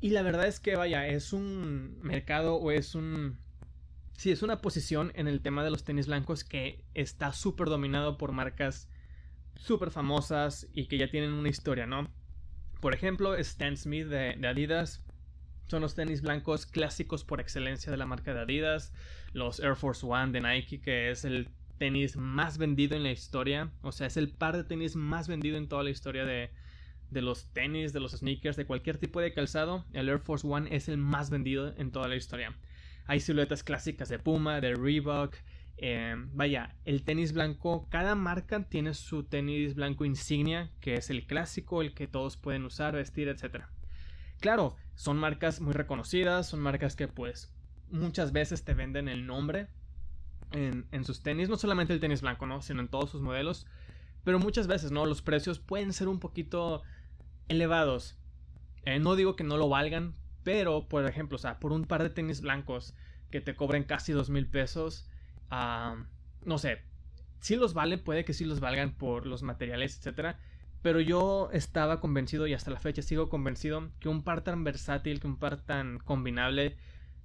Y 0.00 0.10
la 0.10 0.22
verdad 0.22 0.48
es 0.48 0.58
que, 0.58 0.74
vaya, 0.74 1.06
es 1.06 1.32
un 1.32 2.00
mercado 2.02 2.56
o 2.56 2.72
es 2.72 2.96
un... 2.96 3.38
Sí, 4.16 4.32
es 4.32 4.42
una 4.42 4.60
posición 4.60 5.12
en 5.14 5.28
el 5.28 5.42
tema 5.42 5.62
de 5.62 5.70
los 5.70 5.84
tenis 5.84 6.08
blancos 6.08 6.42
que 6.42 6.84
está 6.94 7.32
súper 7.32 7.68
dominado 7.68 8.18
por 8.18 8.32
marcas 8.32 8.88
súper 9.54 9.92
famosas 9.92 10.66
y 10.72 10.86
que 10.86 10.98
ya 10.98 11.08
tienen 11.08 11.32
una 11.32 11.48
historia, 11.48 11.86
¿no? 11.86 12.10
Por 12.82 12.94
ejemplo, 12.94 13.36
Stan 13.36 13.76
Smith 13.76 14.08
de, 14.08 14.44
Adidas 14.44 15.04
son 15.68 15.82
los 15.82 15.94
tenis 15.94 16.20
blancos 16.20 16.66
clásicos 16.66 17.22
por 17.22 17.40
excelencia 17.40 17.92
de 17.92 17.96
la 17.96 18.06
marca 18.06 18.34
de 18.34 18.40
Adidas. 18.40 18.92
Los 19.32 19.60
Air 19.60 19.76
Force 19.76 20.04
One 20.04 20.32
de 20.32 20.40
Nike, 20.40 20.80
que 20.80 21.12
es 21.12 21.24
el 21.24 21.48
tenis 21.78 22.16
más 22.16 22.58
vendido 22.58 22.96
en 22.96 23.04
la 23.04 23.12
historia. 23.12 23.70
O 23.82 23.92
sea, 23.92 24.08
es 24.08 24.16
el 24.16 24.30
par 24.30 24.56
de 24.56 24.64
tenis 24.64 24.96
más 24.96 25.28
vendido 25.28 25.58
en 25.58 25.68
toda 25.68 25.84
la 25.84 25.90
historia 25.90 26.24
de, 26.24 26.50
de 27.08 27.22
los 27.22 27.46
tenis, 27.52 27.92
de 27.92 28.00
los 28.00 28.10
sneakers, 28.18 28.56
de 28.56 28.66
cualquier 28.66 28.98
tipo 28.98 29.20
de 29.20 29.32
calzado. 29.32 29.84
El 29.92 30.08
Air 30.08 30.18
Force 30.18 30.44
One 30.44 30.74
es 30.74 30.88
el 30.88 30.96
más 30.96 31.30
vendido 31.30 31.72
en 31.76 31.92
toda 31.92 32.08
la 32.08 32.16
historia. 32.16 32.52
Hay 33.06 33.20
siluetas 33.20 33.62
clásicas 33.62 34.08
de 34.08 34.18
Puma, 34.18 34.60
de 34.60 34.74
Reebok. 34.74 35.36
Eh, 35.76 36.14
vaya, 36.32 36.76
el 36.84 37.02
tenis 37.02 37.32
blanco, 37.32 37.88
cada 37.90 38.14
marca 38.14 38.68
tiene 38.68 38.94
su 38.94 39.24
tenis 39.24 39.74
blanco 39.74 40.04
insignia, 40.04 40.70
que 40.80 40.94
es 40.94 41.10
el 41.10 41.26
clásico, 41.26 41.82
el 41.82 41.94
que 41.94 42.06
todos 42.06 42.36
pueden 42.36 42.64
usar, 42.64 42.94
vestir, 42.94 43.28
etc. 43.28 43.64
Claro, 44.40 44.76
son 44.94 45.18
marcas 45.18 45.60
muy 45.60 45.72
reconocidas, 45.72 46.48
son 46.48 46.60
marcas 46.60 46.96
que 46.96 47.08
pues 47.08 47.52
muchas 47.90 48.32
veces 48.32 48.64
te 48.64 48.74
venden 48.74 49.08
el 49.08 49.26
nombre 49.26 49.68
en, 50.52 51.04
sus 51.04 51.22
tenis, 51.22 51.48
no 51.48 51.56
solamente 51.56 51.92
el 51.92 52.00
tenis 52.00 52.20
blanco, 52.20 52.46
¿no? 52.46 52.60
Sino 52.62 52.80
en 52.80 52.88
todos 52.88 53.10
sus 53.10 53.22
modelos. 53.22 53.66
Pero 54.24 54.38
muchas 54.38 54.66
veces, 54.66 54.92
¿no? 54.92 55.06
Los 55.06 55.22
precios 55.22 55.58
pueden 55.58 55.92
ser 55.92 56.08
un 56.08 56.20
poquito 56.20 56.82
elevados. 57.48 58.18
Eh, 58.84 58.98
no 58.98 59.16
digo 59.16 59.34
que 59.34 59.44
no 59.44 59.56
lo 59.56 59.68
valgan, 59.68 60.14
pero, 60.42 60.88
por 60.88 61.06
ejemplo, 61.06 61.36
o 61.36 61.38
sea, 61.38 61.58
por 61.58 61.72
un 61.72 61.84
par 61.84 62.02
de 62.02 62.10
tenis 62.10 62.40
blancos 62.40 62.94
que 63.30 63.40
te 63.40 63.54
cobren 63.54 63.84
casi 63.84 64.12
dos 64.12 64.28
mil 64.28 64.46
pesos, 64.46 65.08
no 66.44 66.58
sé, 66.58 66.82
si 67.40 67.56
los 67.56 67.74
vale, 67.74 67.98
puede 67.98 68.24
que 68.24 68.32
sí 68.32 68.44
los 68.44 68.60
valgan 68.60 68.94
por 68.94 69.26
los 69.26 69.42
materiales, 69.42 69.98
etcétera. 69.98 70.38
Pero 70.82 71.00
yo 71.00 71.48
estaba 71.52 72.00
convencido 72.00 72.46
y 72.46 72.54
hasta 72.54 72.70
la 72.70 72.80
fecha 72.80 73.02
sigo 73.02 73.28
convencido 73.28 73.90
que 74.00 74.08
un 74.08 74.24
par 74.24 74.42
tan 74.42 74.64
versátil, 74.64 75.20
que 75.20 75.28
un 75.28 75.38
par 75.38 75.60
tan 75.60 75.98
combinable, 75.98 76.76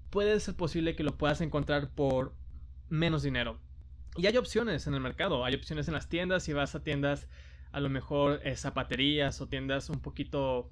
puede 0.10 0.40
ser 0.40 0.56
posible 0.56 0.96
que 0.96 1.04
lo 1.04 1.18
puedas 1.18 1.42
encontrar 1.42 1.90
por 1.90 2.36
menos 2.90 3.24
dinero. 3.24 3.60
Y 4.16 4.28
hay 4.28 4.38
opciones 4.38 4.88
en 4.88 4.94
el 4.94 5.02
mercado, 5.02 5.46
hay 5.46 5.56
opciones 5.56 5.88
en 5.88 5.94
las 5.94 6.10
tiendas, 6.10 6.44
si 6.44 6.54
vas 6.54 6.76
a 6.76 6.84
tiendas 6.84 7.28
a 7.72 7.80
lo 7.80 7.90
mejor 7.90 8.42
eh, 8.44 8.56
zapaterías 8.56 9.42
o 9.42 9.48
tiendas 9.48 9.90
un 9.90 10.02
poquito 10.02 10.72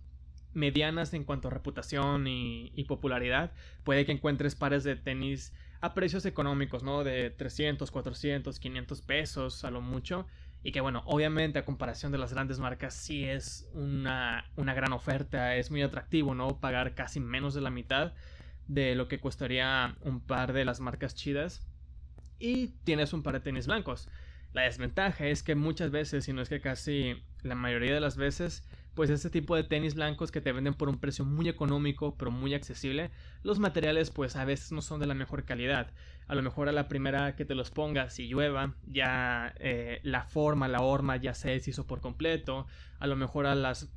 medianas 0.53 1.13
en 1.13 1.23
cuanto 1.23 1.49
a 1.49 1.51
reputación 1.51 2.25
y, 2.27 2.83
popularidad, 2.87 3.51
puede 3.83 4.05
que 4.05 4.13
encuentres 4.13 4.55
pares 4.55 4.83
de 4.83 4.95
tenis 4.95 5.53
a 5.85 5.93
precios 5.93 6.25
económicos, 6.25 6.83
¿no? 6.83 7.03
De 7.03 7.29
300, 7.29 7.91
400, 7.91 8.59
500 8.59 9.01
pesos 9.01 9.63
a 9.63 9.71
lo 9.71 9.81
mucho. 9.81 10.27
Y 10.63 10.71
que 10.71 10.81
bueno, 10.81 11.03
obviamente 11.05 11.59
a 11.59 11.65
comparación 11.65 12.11
de 12.11 12.17
las 12.17 12.33
grandes 12.33 12.59
marcas 12.59 12.95
sí 12.95 13.23
es 13.23 13.69
una, 13.73 14.49
una 14.55 14.73
gran 14.73 14.93
oferta, 14.93 15.55
es 15.55 15.69
muy 15.69 15.83
atractivo, 15.83 16.33
¿no? 16.33 16.59
Pagar 16.59 16.95
casi 16.95 17.19
menos 17.19 17.53
de 17.53 17.61
la 17.61 17.69
mitad 17.69 18.13
de 18.67 18.95
lo 18.95 19.07
que 19.07 19.19
costaría 19.19 19.95
un 20.01 20.21
par 20.21 20.53
de 20.53 20.65
las 20.65 20.79
marcas 20.79 21.15
chidas. 21.15 21.65
y 22.39 22.67
tienes 22.83 23.13
un 23.13 23.23
par 23.23 23.35
de 23.35 23.39
tenis 23.39 23.67
blancos. 23.67 24.09
La 24.53 24.63
desventaja 24.63 25.27
es 25.27 25.43
que 25.43 25.55
muchas 25.55 25.91
veces, 25.91 26.25
si 26.25 26.33
no 26.33 26.41
es 26.41 26.49
que 26.49 26.61
casi 26.61 27.23
la 27.43 27.55
mayoría 27.55 27.93
de 27.93 28.01
las 28.01 28.17
veces, 28.17 28.63
pues 28.95 29.09
este 29.09 29.29
tipo 29.29 29.55
de 29.55 29.63
tenis 29.63 29.93
blancos 29.93 30.31
que 30.31 30.41
te 30.41 30.51
venden 30.51 30.73
por 30.73 30.89
un 30.89 30.99
precio 30.99 31.25
muy 31.25 31.49
económico 31.49 32.15
pero 32.17 32.31
muy 32.31 32.53
accesible, 32.53 33.11
los 33.43 33.59
materiales 33.59 34.09
pues 34.09 34.35
a 34.35 34.45
veces 34.45 34.71
no 34.71 34.81
son 34.81 34.99
de 34.99 35.07
la 35.07 35.13
mejor 35.13 35.43
calidad. 35.43 35.91
A 36.27 36.33
lo 36.33 36.41
mejor 36.41 36.69
a 36.69 36.71
la 36.71 36.87
primera 36.87 37.35
que 37.35 37.45
te 37.45 37.53
los 37.53 37.69
pongas 37.69 38.17
y 38.17 38.27
llueva, 38.27 38.73
ya 38.87 39.53
eh, 39.59 39.99
la 40.01 40.23
forma, 40.23 40.67
la 40.67 40.81
horma 40.81 41.17
ya 41.17 41.35
se 41.35 41.49
deshizo 41.49 41.85
por 41.85 42.01
completo. 42.01 42.65
A 42.97 43.05
lo 43.05 43.15
mejor 43.15 43.45
a 43.45 43.53
las 43.53 43.91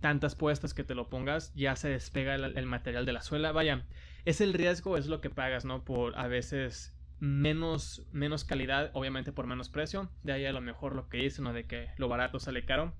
tantas 0.00 0.36
puestas 0.36 0.74
que 0.74 0.84
te 0.84 0.94
lo 0.94 1.08
pongas 1.08 1.52
ya 1.54 1.74
se 1.74 1.88
despega 1.88 2.34
el, 2.34 2.56
el 2.56 2.66
material 2.66 3.06
de 3.06 3.12
la 3.12 3.22
suela. 3.22 3.50
Vaya, 3.50 3.86
es 4.24 4.40
el 4.40 4.52
riesgo, 4.52 4.96
es 4.96 5.06
lo 5.06 5.20
que 5.20 5.30
pagas, 5.30 5.64
¿no? 5.64 5.84
Por 5.84 6.16
a 6.16 6.28
veces 6.28 6.94
menos, 7.18 8.06
menos 8.12 8.44
calidad, 8.44 8.90
obviamente 8.92 9.32
por 9.32 9.46
menos 9.46 9.68
precio. 9.68 10.10
De 10.22 10.32
ahí 10.32 10.46
a 10.46 10.52
lo 10.52 10.60
mejor 10.60 10.94
lo 10.94 11.08
que 11.08 11.18
dicen, 11.18 11.44
¿no? 11.44 11.52
De 11.52 11.66
que 11.66 11.88
lo 11.96 12.08
barato 12.08 12.38
sale 12.38 12.64
caro. 12.64 12.92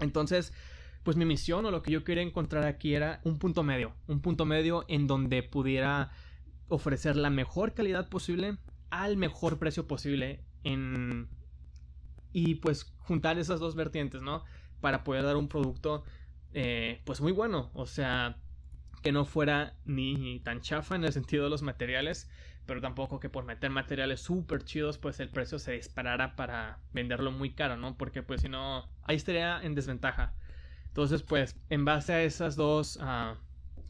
Entonces, 0.00 0.52
pues 1.06 1.16
mi 1.16 1.24
misión 1.24 1.64
o 1.64 1.70
lo 1.70 1.82
que 1.82 1.92
yo 1.92 2.02
quería 2.02 2.24
encontrar 2.24 2.66
aquí 2.66 2.96
era 2.96 3.20
un 3.22 3.38
punto 3.38 3.62
medio. 3.62 3.94
Un 4.08 4.20
punto 4.20 4.44
medio 4.44 4.84
en 4.88 5.06
donde 5.06 5.44
pudiera 5.44 6.10
ofrecer 6.66 7.14
la 7.14 7.30
mejor 7.30 7.74
calidad 7.74 8.08
posible 8.08 8.58
al 8.90 9.16
mejor 9.16 9.60
precio 9.60 9.86
posible 9.86 10.42
en... 10.64 11.28
Y 12.32 12.56
pues 12.56 12.92
juntar 12.98 13.38
esas 13.38 13.60
dos 13.60 13.76
vertientes, 13.76 14.20
¿no? 14.20 14.42
Para 14.80 15.04
poder 15.04 15.22
dar 15.22 15.36
un 15.36 15.46
producto 15.46 16.02
eh, 16.54 17.02
pues 17.04 17.20
muy 17.20 17.30
bueno. 17.30 17.70
O 17.74 17.86
sea, 17.86 18.38
que 19.00 19.12
no 19.12 19.24
fuera 19.24 19.76
ni 19.84 20.40
tan 20.40 20.60
chafa 20.60 20.96
en 20.96 21.04
el 21.04 21.12
sentido 21.12 21.44
de 21.44 21.50
los 21.50 21.62
materiales, 21.62 22.28
pero 22.66 22.80
tampoco 22.80 23.20
que 23.20 23.28
por 23.30 23.44
meter 23.44 23.70
materiales 23.70 24.22
súper 24.22 24.64
chidos, 24.64 24.98
pues 24.98 25.20
el 25.20 25.28
precio 25.28 25.60
se 25.60 25.70
disparara 25.70 26.34
para 26.34 26.80
venderlo 26.92 27.30
muy 27.30 27.54
caro, 27.54 27.76
¿no? 27.76 27.96
Porque 27.96 28.24
pues 28.24 28.40
si 28.40 28.48
no, 28.48 28.90
ahí 29.04 29.14
estaría 29.14 29.62
en 29.62 29.76
desventaja. 29.76 30.34
Entonces, 30.96 31.22
pues, 31.22 31.54
en 31.68 31.84
base 31.84 32.14
a 32.14 32.22
esas 32.22 32.56
dos 32.56 32.98
ah, 33.02 33.34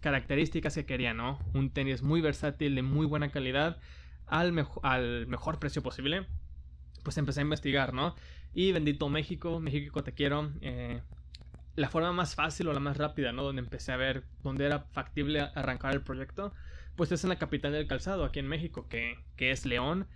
características 0.01 0.75
que 0.75 0.87
quería, 0.87 1.15
¿no? 1.15 1.39
Un 1.55 1.71
tenis 1.71 2.03
muy 2.03 2.21
versátil, 2.21 2.75
de 2.75 2.83
muy 2.83 3.07
buena 3.07 3.31
calidad, 3.31 3.79
al, 4.27 4.53
mejor 4.53 5.61
precio 5.61 5.85
posible, 5.85 6.27
pues 7.05 7.17
empecé 7.17 7.39
a 7.39 7.43
investigar, 7.45 7.95
¿no? 7.95 8.17
Y 8.53 8.73
bendito 8.73 9.09
México, 9.09 9.61
México 9.61 10.03
te 10.03 10.15
quiero. 10.15 10.51
Eh, 10.63 11.01
la 11.77 11.91
forma 11.91 12.11
más 12.11 12.35
fácil 12.35 12.67
o 12.67 12.73
la 12.73 12.81
más 12.81 12.97
rápida, 12.97 13.31
¿no? 13.31 13.45
Donde 13.45 13.63
empecé 13.63 13.93
a 13.93 13.97
ver 13.97 14.25
dónde 14.43 14.67
era 14.67 14.81
factible 14.81 15.43
arrancar 15.55 15.95
el 15.95 16.03
proyecto, 16.03 16.53
pues 16.97 17.13
es 17.13 17.23
en 17.23 17.31
la 17.31 17.37
capital 17.37 17.71
del 17.71 17.87
calzado, 17.87 18.25
aquí 18.25 18.41
en 18.41 18.49
México, 18.49 18.89
que, 18.89 19.17
es 19.39 19.65
León. 19.65 20.09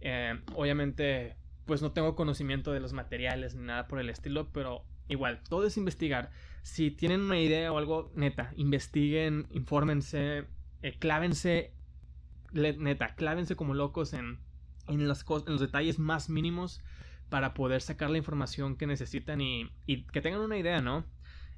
Eh, 0.00 0.38
obviamente, 0.54 1.34
pues 1.64 1.82
no 1.82 1.90
tengo 1.90 2.14
conocimiento 2.14 2.70
de 2.70 2.78
los 2.78 2.92
materiales 2.92 3.56
ni 3.56 3.64
nada 3.64 3.88
por 3.88 3.98
el 3.98 4.10
estilo, 4.10 4.52
pero 4.52 4.84
igual, 5.08 5.42
todo 5.48 5.66
es 5.66 5.76
investigar. 5.76 6.30
Si 6.62 6.90
tienen 6.90 7.22
una 7.22 7.38
idea 7.38 7.72
o 7.72 7.78
algo, 7.78 8.12
neta, 8.14 8.52
investiguen, 8.56 9.46
infórmense, 9.50 10.44
eh, 10.82 10.98
clávense, 10.98 11.72
neta, 12.52 13.14
clávense 13.14 13.56
como 13.56 13.74
locos 13.74 14.12
en, 14.12 14.38
en, 14.88 15.06
los 15.08 15.60
detalles 15.60 15.98
más 15.98 16.28
mínimos 16.28 16.82
para 17.28 17.54
poder 17.54 17.80
sacar 17.80 18.10
la 18.10 18.18
información 18.18 18.76
que 18.76 18.86
necesitan 18.86 19.40
y, 19.40 19.70
que 20.12 20.20
tengan 20.20 20.40
una 20.40 20.58
idea, 20.58 20.80
¿no? 20.80 21.04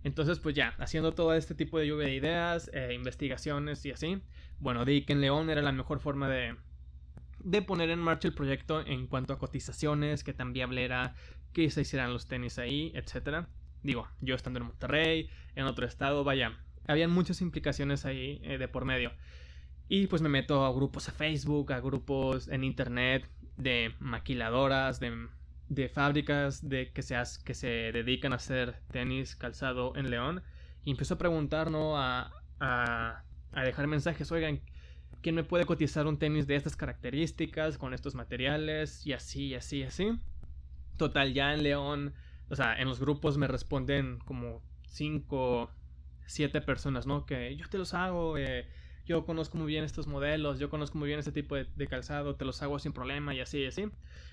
Entonces, 0.05 0.39
pues 0.39 0.55
ya, 0.55 0.75
haciendo 0.79 1.13
todo 1.13 1.35
este 1.35 1.55
tipo 1.55 1.79
de 1.79 1.87
lluvia 1.89 2.07
de 2.07 2.15
ideas, 2.15 2.71
eh, 2.73 2.93
investigaciones 2.95 3.85
y 3.85 3.91
así, 3.91 4.23
bueno, 4.61 4.85
di 4.85 5.03
que 5.03 5.13
en 5.13 5.21
León 5.21 5.51
era 5.51 5.61
la 5.61 5.73
mejor 5.73 6.01
forma 6.01 6.29
de, 6.29 6.57
de 7.41 7.63
poner 7.63 7.91
en 7.91 7.99
marcha 7.99 8.29
el 8.29 8.35
proyecto 8.35 8.85
en 8.87 9.07
cuanto 9.07 9.33
a 9.33 9.39
cotizaciones, 9.39 10.25
que 10.25 10.33
tan 10.33 10.53
viable 10.53 10.85
era 10.85 11.15
que 11.53 11.71
se 11.71 11.83
hicieran 11.83 12.13
los 12.13 12.27
tenis 12.27 12.59
ahí, 12.59 12.93
etcétera. 12.95 13.49
Digo, 13.83 14.09
yo 14.21 14.35
estando 14.35 14.59
en 14.59 14.67
Monterrey, 14.67 15.31
en 15.55 15.65
otro 15.67 15.87
estado, 15.87 16.25
vaya, 16.25 16.59
habían 16.87 17.11
muchas 17.11 17.41
implicaciones 17.41 18.05
ahí 18.05 18.41
eh, 18.43 18.59
de 18.59 18.69
por 18.69 18.85
medio. 18.85 19.13
Y 19.89 20.07
pues 20.09 20.21
me 20.21 20.29
meto 20.29 20.67
a 20.67 20.73
grupos 20.73 21.07
de 21.07 21.13
Facebook, 21.13 21.73
a 21.73 21.81
grupos 21.81 22.49
en 22.49 22.65
internet 22.65 23.31
de 23.57 23.95
maquiladoras, 24.01 25.01
de 25.01 25.29
de 25.69 25.89
fábricas 25.89 26.67
de 26.69 26.93
que 26.93 27.03
se, 27.03 27.17
que 27.45 27.55
se 27.55 27.69
dedican 27.93 28.33
a 28.33 28.37
hacer 28.37 28.81
tenis 28.91 29.37
calzado 29.37 29.95
en 29.97 30.11
León 30.11 30.43
y 30.85 30.91
empezó 30.93 31.15
a 31.15 31.19
preguntar, 31.19 31.71
¿no? 31.71 31.99
A, 31.99 32.33
a, 32.59 33.23
a, 33.53 33.63
dejar 33.63 33.87
mensajes, 33.87 34.33
oigan, 34.33 34.61
¿quién 35.23 35.35
me 35.35 35.45
puede 35.45 35.67
cotizar 35.67 36.07
un 36.07 36.19
tenis 36.19 36.47
de 36.47 36.57
estas 36.57 36.77
características, 36.77 37.79
con 37.79 37.95
estos 37.95 38.15
materiales? 38.15 39.07
Y 39.07 39.13
así, 39.13 39.47
y 39.47 39.55
así, 39.55 39.79
y 39.79 39.83
así. 39.85 40.19
Total, 40.97 41.33
ya 41.33 41.55
en 41.55 41.63
León, 41.63 42.15
o 42.49 42.57
sea, 42.57 42.79
en 42.81 42.89
los 42.89 43.01
grupos 43.01 43.39
me 43.39 43.47
responden 43.47 44.19
como 44.25 44.63
5, 44.89 45.71
7 46.27 46.61
personas, 46.61 47.07
¿no? 47.07 47.27
Que 47.27 47.57
yo 47.57 47.69
te 47.69 47.79
los 47.79 47.95
hago, 47.95 48.37
eh, 48.37 48.69
yo 49.07 49.25
conozco 49.25 49.59
muy 49.59 49.67
bien 49.67 49.85
estos 49.85 50.07
modelos, 50.07 50.59
yo 50.59 50.71
conozco 50.71 50.99
muy 50.99 51.09
bien 51.09 51.19
este 51.21 51.33
tipo 51.33 51.55
de, 51.55 51.67
de 51.77 51.87
calzado, 51.87 52.37
te 52.37 52.45
los 52.45 52.63
hago 52.63 52.79
sin 52.79 52.93
problema 52.93 53.35
y 53.35 53.41
así, 53.41 53.59
y 53.59 53.67
así. 53.67 53.89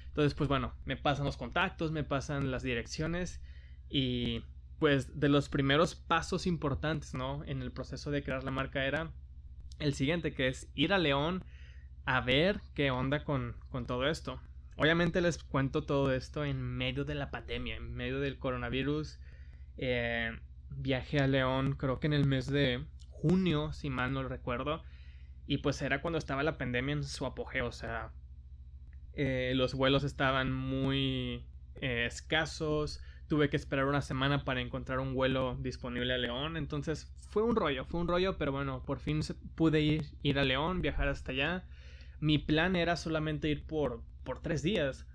Entonces, 0.07 0.33
pues 0.33 0.47
bueno, 0.47 0.73
me 0.85 0.97
pasan 0.97 1.25
los 1.25 1.37
contactos, 1.37 1.91
me 1.91 2.03
pasan 2.03 2.49
las 2.51 2.63
direcciones 2.63 3.41
y 3.89 4.43
pues 4.79 5.19
de 5.19 5.29
los 5.29 5.49
primeros 5.49 5.95
pasos 5.95 6.47
importantes, 6.47 7.13
¿no? 7.13 7.43
En 7.45 7.61
el 7.61 7.71
proceso 7.71 8.11
de 8.11 8.23
crear 8.23 8.43
la 8.43 8.51
marca 8.51 8.85
era 8.85 9.11
el 9.79 9.93
siguiente, 9.93 10.33
que 10.33 10.47
es 10.47 10.69
ir 10.75 10.93
a 10.93 10.97
León 10.97 11.43
a 12.05 12.21
ver 12.21 12.61
qué 12.73 12.91
onda 12.91 13.23
con, 13.23 13.55
todo 13.87 14.07
esto. 14.07 14.39
Obviamente 14.77 15.21
les 15.21 15.43
cuento 15.43 15.83
todo 15.83 16.13
esto 16.13 16.45
en 16.45 16.61
medio 16.61 17.05
de 17.05 17.15
la 17.15 17.31
pandemia, 17.31 17.75
en 17.75 17.93
medio 17.93 18.19
del 18.19 18.37
coronavirus. 18.37 19.19
Eh, 19.77 20.37
viajé 20.69 21.19
a 21.19 21.27
León 21.27 21.73
creo 21.73 21.99
que 21.99 22.07
en 22.07 22.13
el 22.13 22.25
mes 22.25 22.47
de 22.47 22.83
junio, 23.09 23.73
si 23.73 23.89
mal 23.89 24.13
no 24.13 24.23
recuerdo. 24.23 24.83
Y 25.47 25.59
pues 25.59 25.81
era 25.81 26.01
cuando 26.01 26.17
estaba 26.17 26.43
la 26.43 26.57
pandemia 26.57 26.93
en 26.93 27.03
su 27.03 27.25
apogeo, 27.25 27.67
o 27.67 27.71
sea, 27.71 28.11
eh, 29.13 29.53
los 29.55 29.75
vuelos 29.75 30.03
estaban 30.03 30.51
muy 30.51 31.45
eh, 31.81 32.05
escasos, 32.05 33.01
tuve 33.27 33.49
que 33.49 33.57
esperar 33.57 33.85
una 33.85 34.01
semana 34.01 34.43
para 34.43 34.61
encontrar 34.61 34.99
un 34.99 35.13
vuelo 35.13 35.57
disponible 35.59 36.13
a 36.13 36.17
León, 36.17 36.57
entonces 36.57 37.11
fue 37.29 37.43
un 37.43 37.55
rollo, 37.55 37.85
fue 37.85 37.99
un 37.99 38.07
rollo, 38.07 38.37
pero 38.37 38.51
bueno, 38.51 38.83
por 38.83 38.99
fin 38.99 39.21
pude 39.55 39.81
ir, 39.81 40.05
ir 40.21 40.39
a 40.39 40.43
León, 40.43 40.81
viajar 40.81 41.07
hasta 41.07 41.31
allá. 41.31 41.63
Mi 42.19 42.37
plan 42.37 42.75
era 42.75 42.95
solamente 42.95 43.49
ir 43.49 43.65
por, 43.65 44.01
por 44.23 44.39
tres 44.39 44.61
días, 44.61 45.05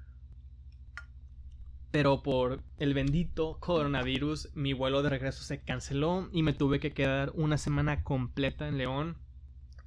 pero 1.90 2.22
por 2.22 2.62
el 2.78 2.94
bendito 2.94 3.58
coronavirus 3.58 4.54
mi 4.54 4.72
vuelo 4.72 5.02
de 5.02 5.10
regreso 5.10 5.42
se 5.42 5.62
canceló 5.62 6.28
y 6.32 6.42
me 6.42 6.52
tuve 6.52 6.78
que 6.78 6.92
quedar 6.92 7.32
una 7.34 7.58
semana 7.58 8.04
completa 8.04 8.68
en 8.68 8.78
León, 8.78 9.16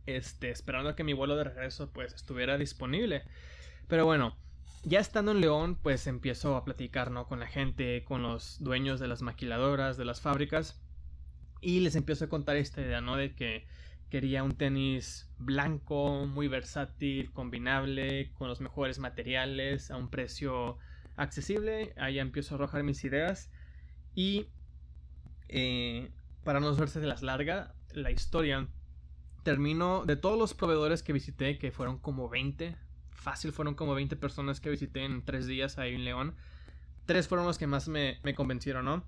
este, 0.06 0.50
esperando 0.50 0.90
a 0.90 0.96
que 0.96 1.04
mi 1.04 1.14
vuelo 1.14 1.36
de 1.36 1.46
regreso 1.46 1.92
pues 1.92 2.14
estuviera 2.14 2.58
disponible. 2.58 3.24
Pero 3.88 4.06
bueno, 4.06 4.36
ya 4.84 5.00
estando 5.00 5.32
en 5.32 5.42
León, 5.42 5.78
pues 5.82 6.08
empiezo 6.08 6.56
a 6.56 6.66
platicar, 6.66 7.10
¿no? 7.10 7.28
Con 7.28 7.40
la 7.40 7.48
gente, 7.48 8.04
con 8.04 8.22
los 8.22 8.62
dueños 8.62 9.00
de 9.00 9.08
las 9.08 9.22
maquiladoras, 9.22 9.98
de 9.98 10.06
las 10.06 10.22
fábricas. 10.22 10.82
Y 11.62 11.80
les 11.80 11.96
empiezo 11.96 12.26
a 12.26 12.30
contar 12.30 12.58
esta 12.58 12.82
idea, 12.82 13.00
¿no? 13.00 13.16
De 13.16 13.34
que 13.34 13.66
quería 14.10 14.44
un 14.44 14.56
tenis 14.56 15.32
blanco, 15.38 16.26
muy 16.26 16.48
versátil, 16.48 17.32
combinable, 17.32 18.32
con 18.34 18.50
los 18.50 18.60
mejores 18.60 19.00
materiales, 19.00 19.90
a 19.90 19.98
un 19.98 20.10
precio 20.10 20.78
accesible. 21.16 21.94
Ahí 21.98 22.20
empiezo 22.20 22.54
a 22.54 22.58
arrojar 22.58 22.84
mis 22.84 23.04
ideas. 23.06 23.50
Y 24.14 24.48
eh, 25.48 26.12
para 26.44 26.60
no 26.60 26.76
verse 26.76 27.00
de 27.00 27.08
las 27.08 27.24
largas, 27.24 27.72
la 27.94 28.12
historia 28.12 28.68
termino 29.44 30.06
de 30.06 30.16
todos 30.16 30.38
los 30.38 30.54
proveedores 30.54 31.04
que 31.04 31.14
visité, 31.14 31.58
que 31.58 31.72
fueron 31.72 32.00
como 32.00 32.30
20, 32.30 32.76
fácil 33.14 33.52
fueron 33.52 33.76
como 33.76 33.96
20 33.96 34.16
personas 34.16 34.60
que 34.60 34.70
visité 34.70 35.04
en 35.06 35.24
tres 35.24 35.48
días 35.48 35.78
ahí 35.78 35.96
en 35.96 36.06
León. 36.06 36.36
Tres 37.06 37.28
fueron 37.28 37.46
los 37.46 37.58
que 37.58 37.68
más 37.68 37.88
me, 37.88 38.20
convencieron, 38.36 38.86
¿no? 38.86 39.04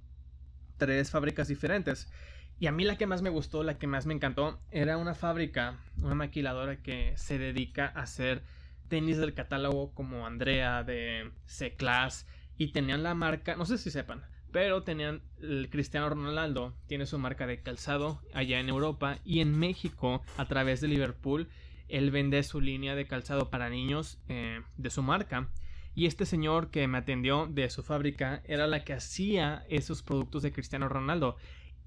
Tres 0.77 1.11
fábricas 1.11 1.47
diferentes. 1.47 2.11
Y 2.59 2.67
a 2.67 2.71
mí 2.71 2.83
la 2.83 2.97
que 2.97 3.07
más 3.07 3.21
me 3.21 3.29
gustó, 3.29 3.63
la 3.63 3.77
que 3.77 3.87
más 3.87 4.05
me 4.05 4.13
encantó, 4.13 4.59
era 4.71 4.97
una 4.97 5.13
fábrica, 5.13 5.77
una 6.01 6.15
maquiladora 6.15 6.81
que 6.81 7.13
se 7.17 7.37
dedica 7.37 7.91
a 7.95 8.01
hacer 8.01 8.43
tenis 8.87 9.17
del 9.17 9.33
catálogo 9.33 9.93
como 9.93 10.25
Andrea 10.25 10.83
de 10.83 11.31
C-Class 11.45 12.27
y 12.57 12.71
tenían 12.71 13.03
la 13.03 13.15
marca, 13.15 13.55
no 13.55 13.65
sé 13.65 13.77
si 13.77 13.91
sepan, 13.91 14.23
pero 14.51 14.83
tenían 14.83 15.21
el 15.41 15.69
Cristiano 15.69 16.09
Ronaldo, 16.09 16.73
tiene 16.87 17.05
su 17.05 17.19
marca 17.19 17.45
de 17.47 17.61
calzado 17.61 18.21
allá 18.33 18.59
en 18.59 18.69
Europa 18.69 19.19
y 19.25 19.41
en 19.41 19.57
México 19.57 20.21
a 20.37 20.47
través 20.47 20.79
de 20.79 20.87
Liverpool 20.87 21.49
él 21.87 22.11
vende 22.11 22.43
su 22.43 22.61
línea 22.61 22.95
de 22.95 23.07
calzado 23.07 23.49
para 23.49 23.69
niños 23.69 24.19
eh, 24.27 24.61
de 24.77 24.89
su 24.89 25.03
marca. 25.03 25.49
Y 25.93 26.07
este 26.07 26.25
señor 26.25 26.71
que 26.71 26.87
me 26.87 26.97
atendió 26.97 27.47
de 27.47 27.69
su 27.69 27.81
fábrica 27.81 28.41
era 28.45 28.67
la 28.67 28.83
que 28.83 28.93
hacía 28.93 29.65
esos 29.69 30.03
productos 30.03 30.43
de 30.43 30.51
Cristiano 30.51 30.89
Ronaldo. 30.89 31.37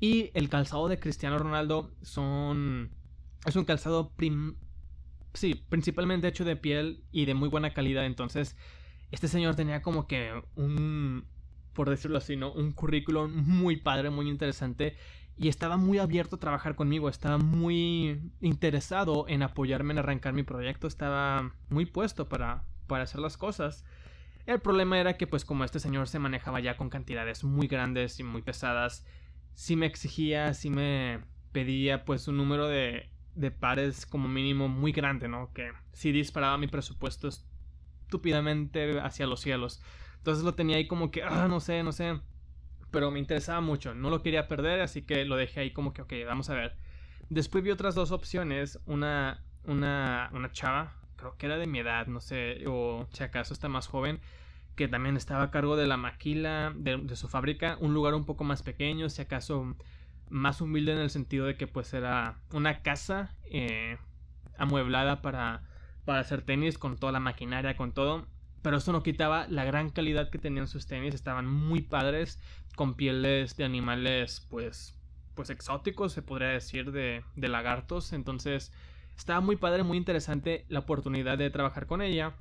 Y 0.00 0.30
el 0.34 0.48
calzado 0.48 0.88
de 0.88 0.98
Cristiano 0.98 1.38
Ronaldo 1.38 1.92
son... 2.02 2.90
Es 3.46 3.54
un 3.54 3.64
calzado 3.64 4.12
sí, 5.34 5.54
principalmente 5.68 6.28
hecho 6.28 6.44
de 6.44 6.56
piel 6.56 7.04
y 7.12 7.26
de 7.26 7.34
muy 7.34 7.48
buena 7.48 7.74
calidad. 7.74 8.06
Entonces, 8.06 8.56
este 9.10 9.28
señor 9.28 9.54
tenía 9.54 9.82
como 9.82 10.06
que 10.06 10.42
un, 10.54 11.26
por 11.72 11.90
decirlo 11.90 12.18
así, 12.18 12.36
¿no? 12.36 12.52
Un 12.52 12.72
currículum 12.72 13.30
muy 13.32 13.76
padre, 13.76 14.10
muy 14.10 14.28
interesante. 14.28 14.96
Y 15.38 15.48
estaba 15.48 15.76
muy 15.76 15.98
abierto 15.98 16.36
a 16.36 16.40
trabajar 16.40 16.74
conmigo, 16.74 17.08
estaba 17.08 17.38
muy 17.38 18.20
interesado 18.40 19.26
en 19.28 19.44
apoyarme 19.44 19.92
en 19.92 19.98
arrancar 19.98 20.32
mi 20.34 20.42
proyecto, 20.42 20.88
estaba 20.88 21.54
muy 21.68 21.86
puesto 21.86 22.28
para, 22.28 22.64
para 22.88 23.04
hacer 23.04 23.20
las 23.20 23.36
cosas. 23.36 23.84
El 24.46 24.60
problema 24.60 24.98
era 24.98 25.16
que 25.16 25.28
pues 25.28 25.44
como 25.44 25.62
este 25.64 25.78
señor 25.78 26.08
se 26.08 26.18
manejaba 26.18 26.58
ya 26.58 26.76
con 26.76 26.90
cantidades 26.90 27.44
muy 27.44 27.68
grandes 27.68 28.18
y 28.18 28.24
muy 28.24 28.42
pesadas, 28.42 29.06
sí 29.54 29.76
me 29.76 29.86
exigía, 29.86 30.54
sí 30.54 30.70
me 30.70 31.20
pedía 31.52 32.04
pues 32.04 32.26
un 32.26 32.36
número 32.36 32.66
de, 32.66 33.10
de 33.36 33.50
pares 33.52 34.06
como 34.06 34.26
mínimo 34.26 34.68
muy 34.68 34.90
grande, 34.90 35.28
¿no? 35.28 35.52
Que 35.52 35.70
sí 35.92 36.10
disparaba 36.10 36.58
mi 36.58 36.66
presupuesto 36.66 37.28
estúpidamente 37.28 38.98
hacia 39.00 39.26
los 39.26 39.40
cielos. 39.40 39.82
Entonces 40.16 40.44
lo 40.44 40.54
tenía 40.54 40.78
ahí 40.78 40.88
como 40.88 41.10
que, 41.10 41.22
ah, 41.22 41.46
no 41.48 41.60
sé, 41.60 41.82
no 41.84 41.92
sé. 41.92 42.20
Pero 42.90 43.10
me 43.10 43.18
interesaba 43.18 43.60
mucho, 43.60 43.94
no 43.94 44.10
lo 44.10 44.22
quería 44.22 44.48
perder, 44.48 44.80
así 44.80 45.02
que 45.02 45.24
lo 45.24 45.36
dejé 45.36 45.60
ahí 45.60 45.72
como 45.72 45.92
que, 45.92 46.02
ok, 46.02 46.12
vamos 46.26 46.48
a 46.50 46.54
ver. 46.54 46.76
Después 47.28 47.62
vi 47.62 47.70
otras 47.70 47.94
dos 47.94 48.12
opciones, 48.12 48.78
una, 48.86 49.42
una, 49.64 50.30
una 50.32 50.50
chava, 50.52 50.94
creo 51.16 51.36
que 51.36 51.46
era 51.46 51.58
de 51.58 51.66
mi 51.66 51.80
edad, 51.80 52.06
no 52.06 52.20
sé, 52.20 52.64
o 52.66 53.06
si 53.12 53.22
acaso 53.22 53.52
está 53.52 53.68
más 53.68 53.86
joven, 53.88 54.20
que 54.74 54.88
también 54.88 55.16
estaba 55.16 55.44
a 55.44 55.50
cargo 55.50 55.76
de 55.76 55.86
la 55.86 55.96
maquila 55.96 56.72
de, 56.74 57.14
su 57.16 57.28
fábrica, 57.28 57.76
un 57.80 57.92
lugar 57.92 58.14
un 58.14 58.24
poco 58.24 58.44
más 58.44 58.62
pequeño, 58.62 59.10
si 59.10 59.20
acaso 59.20 59.76
más 60.30 60.60
humilde 60.60 60.92
en 60.92 60.98
el 60.98 61.10
sentido 61.10 61.46
de 61.46 61.56
que 61.56 61.66
pues 61.66 61.92
era 61.92 62.38
una 62.52 62.82
casa 62.82 63.34
eh, 63.50 63.98
amueblada 64.56 65.20
para 65.20 65.62
para 66.08 66.20
hacer 66.20 66.40
tenis 66.40 66.78
con 66.78 66.96
toda 66.96 67.12
la 67.12 67.20
maquinaria, 67.20 67.76
con 67.76 67.92
todo. 67.92 68.24
Pero 68.62 68.78
eso 68.78 68.92
no 68.92 69.02
quitaba 69.02 69.46
la 69.48 69.64
gran 69.64 69.90
calidad 69.90 70.30
que 70.30 70.38
tenían 70.38 70.68
sus 70.68 70.86
tenis. 70.86 71.14
Estaban 71.14 71.46
muy 71.46 71.82
padres, 71.82 72.40
con 72.76 72.94
pieles 72.94 73.56
de 73.56 73.64
animales, 73.64 74.46
pues, 74.50 74.94
pues 75.34 75.50
exóticos, 75.50 76.12
se 76.12 76.22
podría 76.22 76.48
decir, 76.48 76.92
de, 76.92 77.24
de 77.36 77.48
lagartos. 77.48 78.12
Entonces, 78.12 78.72
estaba 79.16 79.40
muy 79.40 79.56
padre, 79.56 79.82
muy 79.82 79.96
interesante 79.96 80.64
la 80.68 80.80
oportunidad 80.80 81.38
de 81.38 81.50
trabajar 81.50 81.86
con 81.86 82.02
ella. 82.02 82.34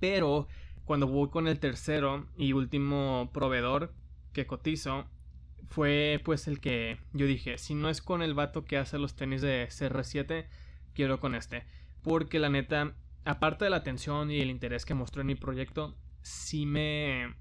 Pero 0.00 0.46
cuando 0.84 1.06
voy 1.06 1.30
con 1.30 1.48
el 1.48 1.58
tercero 1.58 2.26
y 2.36 2.52
último 2.52 3.30
proveedor 3.32 3.92
que 4.32 4.46
cotizo, 4.46 5.06
fue 5.68 6.20
pues 6.24 6.46
el 6.48 6.60
que 6.60 6.98
yo 7.12 7.26
dije, 7.26 7.58
si 7.58 7.74
no 7.74 7.88
es 7.88 8.00
con 8.00 8.22
el 8.22 8.34
vato 8.34 8.64
que 8.64 8.78
hace 8.78 8.98
los 8.98 9.16
tenis 9.16 9.42
de 9.42 9.66
CR7, 9.68 10.46
quiero 10.94 11.20
con 11.20 11.34
este. 11.34 11.64
Porque 12.02 12.38
la 12.38 12.48
neta, 12.48 12.94
aparte 13.26 13.64
de 13.64 13.70
la 13.70 13.78
atención 13.78 14.30
y 14.30 14.40
el 14.40 14.50
interés 14.50 14.86
que 14.86 14.94
mostró 14.94 15.20
en 15.20 15.26
mi 15.26 15.34
proyecto, 15.34 15.96
sí 16.22 16.64
me 16.64 17.34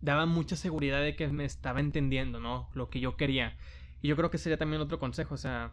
daba 0.00 0.26
mucha 0.26 0.56
seguridad 0.56 1.02
de 1.02 1.16
que 1.16 1.28
me 1.28 1.44
estaba 1.44 1.80
entendiendo, 1.80 2.40
¿no? 2.40 2.70
Lo 2.72 2.88
que 2.88 3.00
yo 3.00 3.16
quería. 3.16 3.56
Y 4.00 4.08
yo 4.08 4.16
creo 4.16 4.30
que 4.30 4.38
sería 4.38 4.56
también 4.56 4.80
otro 4.80 4.98
consejo, 4.98 5.34
o 5.34 5.38
sea, 5.38 5.72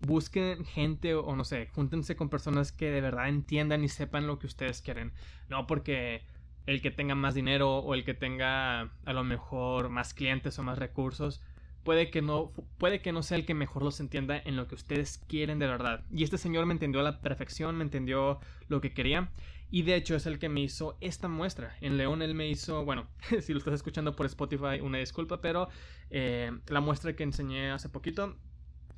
busquen 0.00 0.64
gente 0.64 1.14
o, 1.14 1.36
no 1.36 1.44
sé, 1.44 1.68
júntense 1.68 2.16
con 2.16 2.28
personas 2.28 2.72
que 2.72 2.90
de 2.90 3.00
verdad 3.00 3.28
entiendan 3.28 3.84
y 3.84 3.88
sepan 3.88 4.26
lo 4.26 4.38
que 4.38 4.46
ustedes 4.46 4.82
quieren. 4.82 5.12
No 5.48 5.66
porque 5.66 6.24
el 6.66 6.82
que 6.82 6.90
tenga 6.90 7.14
más 7.14 7.34
dinero 7.34 7.78
o 7.78 7.94
el 7.94 8.04
que 8.04 8.14
tenga 8.14 8.90
a 9.04 9.12
lo 9.12 9.24
mejor 9.24 9.88
más 9.88 10.14
clientes 10.14 10.58
o 10.58 10.62
más 10.62 10.78
recursos 10.78 11.42
puede 11.82 12.10
que 12.10 12.22
no 12.22 12.52
puede 12.78 13.00
que 13.00 13.12
no 13.12 13.22
sea 13.22 13.38
el 13.38 13.46
que 13.46 13.54
mejor 13.54 13.82
los 13.82 14.00
entienda 14.00 14.40
en 14.44 14.56
lo 14.56 14.66
que 14.66 14.74
ustedes 14.74 15.18
quieren 15.28 15.58
de 15.58 15.66
verdad. 15.66 16.04
Y 16.10 16.24
este 16.24 16.38
señor 16.38 16.66
me 16.66 16.72
entendió 16.72 17.00
a 17.00 17.04
la 17.04 17.20
perfección, 17.20 17.76
me 17.76 17.84
entendió 17.84 18.40
lo 18.68 18.80
que 18.80 18.92
quería. 18.92 19.30
Y 19.70 19.82
de 19.82 19.94
hecho 19.94 20.16
es 20.16 20.26
el 20.26 20.38
que 20.38 20.48
me 20.48 20.60
hizo 20.60 20.98
esta 21.00 21.28
muestra. 21.28 21.76
En 21.80 21.96
León 21.96 22.22
él 22.22 22.34
me 22.34 22.48
hizo, 22.48 22.84
bueno, 22.84 23.08
si 23.40 23.52
lo 23.52 23.58
estás 23.58 23.74
escuchando 23.74 24.16
por 24.16 24.26
Spotify, 24.26 24.80
una 24.82 24.98
disculpa, 24.98 25.40
pero 25.40 25.68
eh, 26.10 26.50
la 26.66 26.80
muestra 26.80 27.14
que 27.14 27.22
enseñé 27.22 27.70
hace 27.70 27.88
poquito 27.88 28.36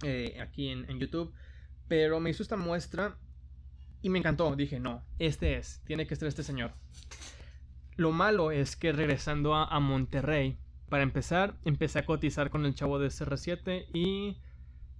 eh, 0.03 0.39
aquí 0.41 0.69
en, 0.69 0.99
YouTube. 0.99 1.33
Pero 1.89 2.21
me 2.21 2.31
hizo 2.31 2.43
esta 2.43 2.57
muestra 2.57 3.19
y 4.01 4.09
me 4.09 4.19
encantó. 4.19 4.57
Dije, 4.57 4.81
no, 4.81 5.05
este 5.19 5.57
es, 5.57 5.83
tiene 5.85 6.07
que 6.07 6.17
ser 6.17 6.29
este 6.29 6.43
señor. 6.43 6.73
Lo 7.97 8.11
malo 8.11 8.51
es 8.51 8.75
que 8.75 8.93
regresando 8.93 9.55
a 9.55 9.79
Monterrey, 9.79 10.59
para 10.93 11.05
empezar, 11.05 11.57
empecé 11.65 12.01
a 12.01 12.05
cotizar 12.05 12.51
con 12.51 12.67
el 12.67 12.75
chavo 12.75 12.99
de 12.99 13.09
CR7 13.09 13.87
y 13.95 14.37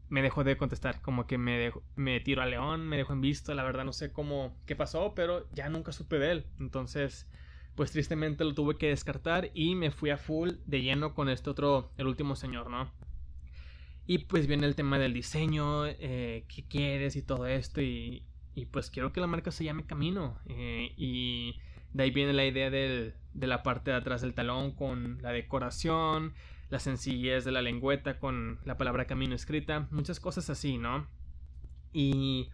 me 0.09 0.23
dejó 0.23 0.43
de 0.43 0.57
contestar. 0.57 1.03
Como 1.03 1.27
que 1.27 1.37
me, 1.37 1.59
dejó, 1.59 1.83
me 1.97 2.19
tiró 2.21 2.41
a 2.41 2.47
León, 2.47 2.89
me 2.89 2.97
dejó 2.97 3.13
en 3.13 3.21
visto. 3.21 3.53
La 3.53 3.63
verdad 3.63 3.85
no 3.85 3.93
sé 3.93 4.11
cómo, 4.11 4.57
qué 4.65 4.75
pasó, 4.75 5.15
pero 5.15 5.51
ya 5.53 5.69
nunca 5.69 5.93
supe 5.93 6.19
de 6.19 6.31
él. 6.31 6.47
Entonces, 6.59 7.29
pues 7.75 7.93
tristemente 7.93 8.43
lo 8.43 8.55
tuve 8.55 8.79
que 8.79 8.89
descartar 8.89 9.51
y 9.53 9.75
me 9.75 9.91
fui 9.91 10.09
a 10.09 10.17
full 10.17 10.53
de 10.65 10.81
lleno 10.81 11.15
con 11.15 11.29
este 11.29 11.51
otro, 11.51 11.93
el 11.99 12.07
último 12.07 12.37
señor, 12.37 12.71
¿no? 12.71 12.91
Y 14.07 14.17
pues 14.17 14.47
viene 14.47 14.67
el 14.67 14.75
tema 14.75 14.99
del 14.99 15.13
diseño, 15.13 15.85
eh, 15.85 16.47
qué 16.49 16.65
quieres 16.67 17.17
y 17.17 17.23
todo 17.23 17.47
esto. 17.47 17.83
Y, 17.83 18.25
pues 18.71 18.89
quiero 18.89 19.13
que 19.13 19.21
la 19.21 19.27
marca 19.27 19.51
se 19.51 19.65
llame 19.65 19.85
Camino. 19.85 20.39
Eh, 20.47 20.95
y 20.97 21.61
de 21.93 22.03
ahí 22.03 22.11
viene 22.11 22.33
la 22.33 22.47
idea 22.47 22.71
de 22.71 23.15
la 23.35 23.63
parte 23.63 23.91
de 23.91 23.97
atrás 23.97 24.23
del 24.23 24.35
talón 24.35 24.73
con 24.73 25.21
la 25.23 25.31
decoración, 25.33 26.35
la 26.71 26.79
sencillez 26.79 27.45
de 27.45 27.53
la 27.53 27.61
lengüeta 27.61 28.19
con 28.19 28.59
la 28.65 28.79
palabra 28.79 29.07
camino 29.07 29.35
escrita, 29.35 29.89
muchas 29.91 30.21
cosas 30.21 30.49
así, 30.49 30.79
¿no? 30.79 31.07
Y 31.93 32.49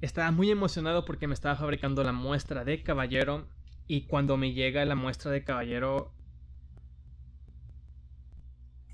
estaba 0.00 0.30
muy 0.30 0.50
emocionado 0.50 1.04
porque 1.04 1.26
me 1.26 1.34
estaba 1.34 1.56
fabricando 1.56 2.02
la 2.04 2.12
muestra 2.12 2.64
de 2.64 2.82
caballero 2.82 3.46
y 3.86 4.06
cuando 4.06 4.36
me 4.36 4.52
llega 4.52 4.84
la 4.84 4.94
muestra 4.94 5.30
de 5.30 5.44
caballero... 5.44 6.12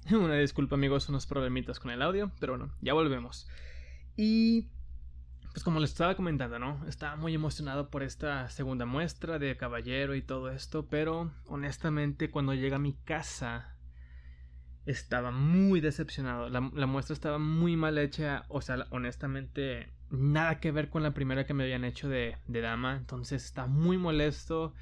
Una 0.11 0.35
disculpa 0.35 0.75
amigos, 0.75 1.09
unos 1.09 1.27
problemitas 1.27 1.79
con 1.79 1.93
el 1.93 2.03
audio, 2.03 2.33
pero 2.41 2.57
bueno, 2.57 2.75
ya 2.81 2.93
volvemos. 2.93 3.49
Y 4.17 4.67
pues 5.53 5.65
como 5.65 5.81
les 5.81 5.91
estaba 5.91 6.15
comentando, 6.15 6.59
¿no? 6.59 6.83
Estaba 6.89 7.17
muy 7.17 7.35
emocionado 7.35 7.91
por 7.91 8.03
esta 8.03 8.49
segunda 8.49 8.87
muestra 8.87 9.39
de 9.39 9.57
Caballero 9.57 10.15
y 10.15 10.23
todo 10.23 10.51
esto, 10.51 10.87
pero 10.89 11.31
honestamente 11.47 12.31
cuando 12.31 12.55
llega 12.55 12.77
a 12.77 12.79
mi 12.79 12.95
casa 12.95 13.77
estaba 14.87 15.31
muy 15.31 15.81
decepcionado. 15.81 16.49
La, 16.49 16.61
muestra 16.61 17.13
estaba 17.13 17.39
muy 17.39 17.77
mal 17.77 17.99
hecha, 17.99 18.45
o 18.49 18.63
sea, 18.63 18.87
honestamente 18.91 19.93
nada 20.11 20.59
que 20.59 20.73
ver 20.73 20.89
con 20.89 21.03
la 21.03 21.15
primera 21.15 21.47
que 21.47 21.55
me 21.55 21.65
habían 21.65 21.85
hecho 21.85 22.09
de, 22.09 22.37
de 22.47 22.61
dama, 22.61 22.97
entonces 22.97 23.45
está 23.45 23.67
muy 23.67 23.99
molesto. 23.99 24.73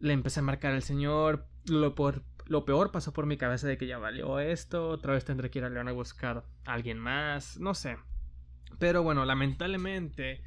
Le 0.00 0.12
empecé 0.12 0.40
a 0.40 0.42
marcar 0.42 0.72
al 0.72 0.82
señor, 0.82 1.46
lo, 1.66 1.94
por, 1.94 2.24
lo 2.46 2.64
peor 2.64 2.90
pasó 2.90 3.12
por 3.12 3.26
mi 3.26 3.36
cabeza 3.36 3.68
de 3.68 3.78
que 3.78 3.86
ya 3.86 3.98
valió 3.98 4.40
esto, 4.40 4.88
otra 4.88 5.14
vez 5.14 5.24
tendré 5.24 5.50
que 5.50 5.60
ir 5.60 5.64
a 5.64 5.70
León 5.70 5.88
a 5.88 5.92
buscar 5.92 6.44
a 6.64 6.72
alguien 6.72 6.98
más, 6.98 7.58
no 7.58 7.74
sé. 7.74 7.96
Pero 8.78 9.02
bueno, 9.02 9.24
lamentablemente, 9.24 10.42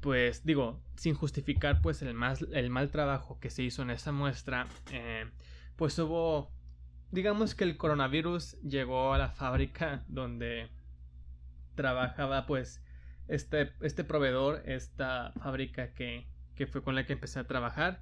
pues 0.00 0.44
digo, 0.44 0.82
sin 0.96 1.14
justificar 1.14 1.80
pues 1.82 2.02
el, 2.02 2.14
más, 2.14 2.42
el 2.52 2.70
mal 2.70 2.90
trabajo 2.90 3.38
que 3.40 3.50
se 3.50 3.62
hizo 3.62 3.82
en 3.82 3.90
esa 3.90 4.12
muestra, 4.12 4.66
eh, 4.92 5.26
pues 5.76 5.98
hubo, 5.98 6.50
digamos 7.10 7.54
que 7.54 7.64
el 7.64 7.76
coronavirus 7.76 8.60
llegó 8.62 9.12
a 9.12 9.18
la 9.18 9.30
fábrica 9.30 10.04
donde 10.08 10.68
trabajaba 11.74 12.46
pues 12.46 12.82
este, 13.28 13.72
este 13.80 14.04
proveedor, 14.04 14.62
esta 14.66 15.32
fábrica 15.42 15.92
que, 15.92 16.26
que 16.54 16.66
fue 16.66 16.82
con 16.82 16.94
la 16.94 17.06
que 17.06 17.12
empecé 17.12 17.38
a 17.38 17.46
trabajar. 17.46 18.00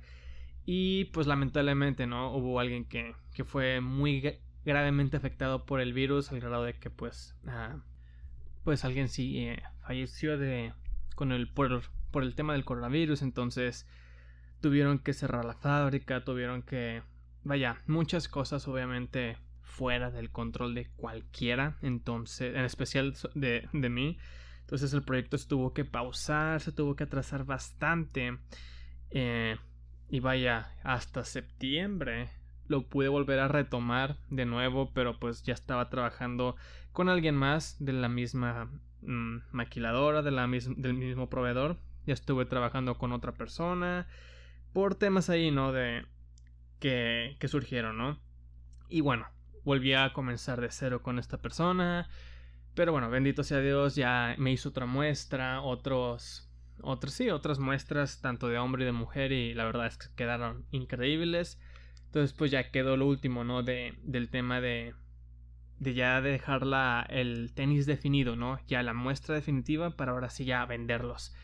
Y 0.66 1.06
pues 1.06 1.26
lamentablemente, 1.26 2.06
¿no? 2.06 2.34
Hubo 2.34 2.58
alguien 2.58 2.86
que, 2.86 3.14
que 3.34 3.44
fue 3.44 3.80
muy 3.82 4.38
gravemente 4.64 5.16
afectado 5.16 5.66
por 5.66 5.80
el 5.80 5.92
virus 5.92 6.32
al 6.32 6.40
grado 6.40 6.64
de 6.64 6.74
que 6.74 6.88
pues 6.88 7.36
ah, 7.46 7.76
pues 8.64 8.84
alguien 8.84 9.08
sí 9.08 9.38
eh, 9.38 9.62
falleció 9.86 10.38
de 10.38 10.72
con 11.14 11.30
el 11.30 11.48
por, 11.48 11.82
por 12.10 12.22
el 12.22 12.34
tema 12.34 12.54
del 12.54 12.64
coronavirus 12.64 13.22
entonces 13.22 13.86
tuvieron 14.60 14.98
que 14.98 15.12
cerrar 15.12 15.44
la 15.44 15.54
fábrica 15.54 16.24
tuvieron 16.24 16.62
que 16.62 17.02
vaya 17.44 17.82
muchas 17.86 18.28
cosas 18.28 18.66
obviamente 18.66 19.36
fuera 19.62 20.10
del 20.10 20.30
control 20.30 20.74
de 20.74 20.88
cualquiera 20.96 21.76
entonces 21.82 22.54
en 22.54 22.64
especial 22.64 23.14
de, 23.34 23.68
de 23.72 23.88
mí. 23.88 24.18
Entonces 24.60 24.94
el 24.94 25.02
proyecto 25.02 25.36
se 25.36 25.46
tuvo 25.46 25.74
que 25.74 25.84
pausar 25.84 26.60
se 26.60 26.72
tuvo 26.72 26.96
que 26.96 27.04
atrasar 27.04 27.44
bastante 27.44 28.38
eh, 29.10 29.56
y 30.08 30.20
vaya 30.20 30.74
hasta 30.82 31.24
septiembre 31.24 32.30
lo 32.68 32.86
pude 32.88 33.08
volver 33.08 33.38
a 33.40 33.48
retomar 33.48 34.16
de 34.30 34.46
nuevo, 34.46 34.90
pero 34.92 35.18
pues 35.18 35.42
ya 35.42 35.54
estaba 35.54 35.90
trabajando 35.90 36.56
con 36.92 37.08
alguien 37.08 37.34
más 37.34 37.76
de 37.78 37.92
la 37.92 38.08
misma 38.08 38.70
mm, 39.02 39.38
maquiladora, 39.52 40.22
de 40.22 40.30
la 40.30 40.46
del 40.46 40.94
mismo 40.94 41.28
proveedor. 41.28 41.78
Ya 42.06 42.14
estuve 42.14 42.44
trabajando 42.44 42.98
con 42.98 43.12
otra 43.12 43.32
persona 43.32 44.06
por 44.74 44.94
temas 44.96 45.30
ahí, 45.30 45.50
¿no? 45.50 45.72
De 45.72 46.04
que, 46.80 47.36
que 47.38 47.48
surgieron, 47.48 47.96
¿no? 47.96 48.18
Y 48.88 49.00
bueno, 49.00 49.26
volví 49.64 49.94
a 49.94 50.12
comenzar 50.12 50.60
de 50.60 50.70
cero 50.70 51.02
con 51.02 51.18
esta 51.18 51.38
persona. 51.38 52.08
Pero 52.74 52.92
bueno, 52.92 53.08
bendito 53.08 53.44
sea 53.44 53.60
Dios, 53.60 53.94
ya 53.94 54.34
me 54.36 54.50
hizo 54.50 54.70
otra 54.70 54.84
muestra, 54.84 55.62
otros, 55.62 56.50
otros, 56.82 57.14
sí, 57.14 57.30
otras 57.30 57.60
muestras, 57.60 58.20
tanto 58.20 58.48
de 58.48 58.58
hombre 58.58 58.82
y 58.82 58.86
de 58.86 58.92
mujer, 58.92 59.30
y 59.30 59.54
la 59.54 59.64
verdad 59.64 59.86
es 59.86 59.96
que 59.96 60.08
quedaron 60.16 60.66
increíbles. 60.72 61.60
Entonces, 62.14 62.32
pues 62.32 62.52
ya 62.52 62.70
quedó 62.70 62.96
lo 62.96 63.08
último, 63.08 63.42
¿no? 63.42 63.64
De, 63.64 63.94
del 64.04 64.28
tema 64.28 64.60
de, 64.60 64.94
de 65.80 65.94
ya 65.94 66.20
dejar 66.20 66.64
la, 66.64 67.04
el 67.10 67.52
tenis 67.54 67.86
definido, 67.86 68.36
¿no? 68.36 68.60
Ya 68.68 68.84
la 68.84 68.94
muestra 68.94 69.34
definitiva 69.34 69.96
para 69.96 70.12
ahora 70.12 70.30
sí 70.30 70.44
ya 70.44 70.64
venderlos. 70.64 71.34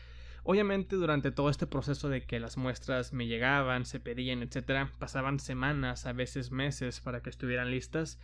Obviamente 0.43 0.95
durante 0.95 1.31
todo 1.31 1.49
este 1.49 1.67
proceso 1.67 2.07
de 2.07 2.23
que 2.25 2.39
las 2.39 2.55
muestras 2.55 3.11
me 3.11 3.27
llegaban, 3.27 3.83
se 3.83 3.99
pedían, 3.99 4.43
etcétera, 4.43 4.93
pasaban 4.97 5.39
semanas, 5.39 6.05
a 6.05 6.13
veces 6.13 6.51
meses 6.51 7.01
para 7.01 7.21
que 7.21 7.31
estuvieran 7.31 7.69
listas 7.69 8.17